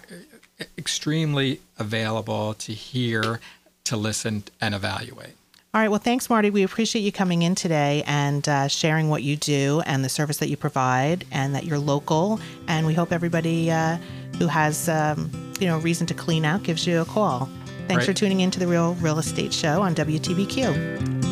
[0.78, 3.40] extremely available to hear,
[3.84, 5.34] to listen, and evaluate.
[5.74, 5.88] All right.
[5.88, 6.48] Well, thanks, Marty.
[6.48, 10.38] We appreciate you coming in today and uh, sharing what you do and the service
[10.38, 12.40] that you provide and that you're local.
[12.66, 13.98] And we hope everybody uh,
[14.38, 17.50] who has um, you know reason to clean out gives you a call.
[17.88, 18.06] Thanks Right.
[18.06, 21.25] for tuning in to the Real Real Estate Show on WTBQ.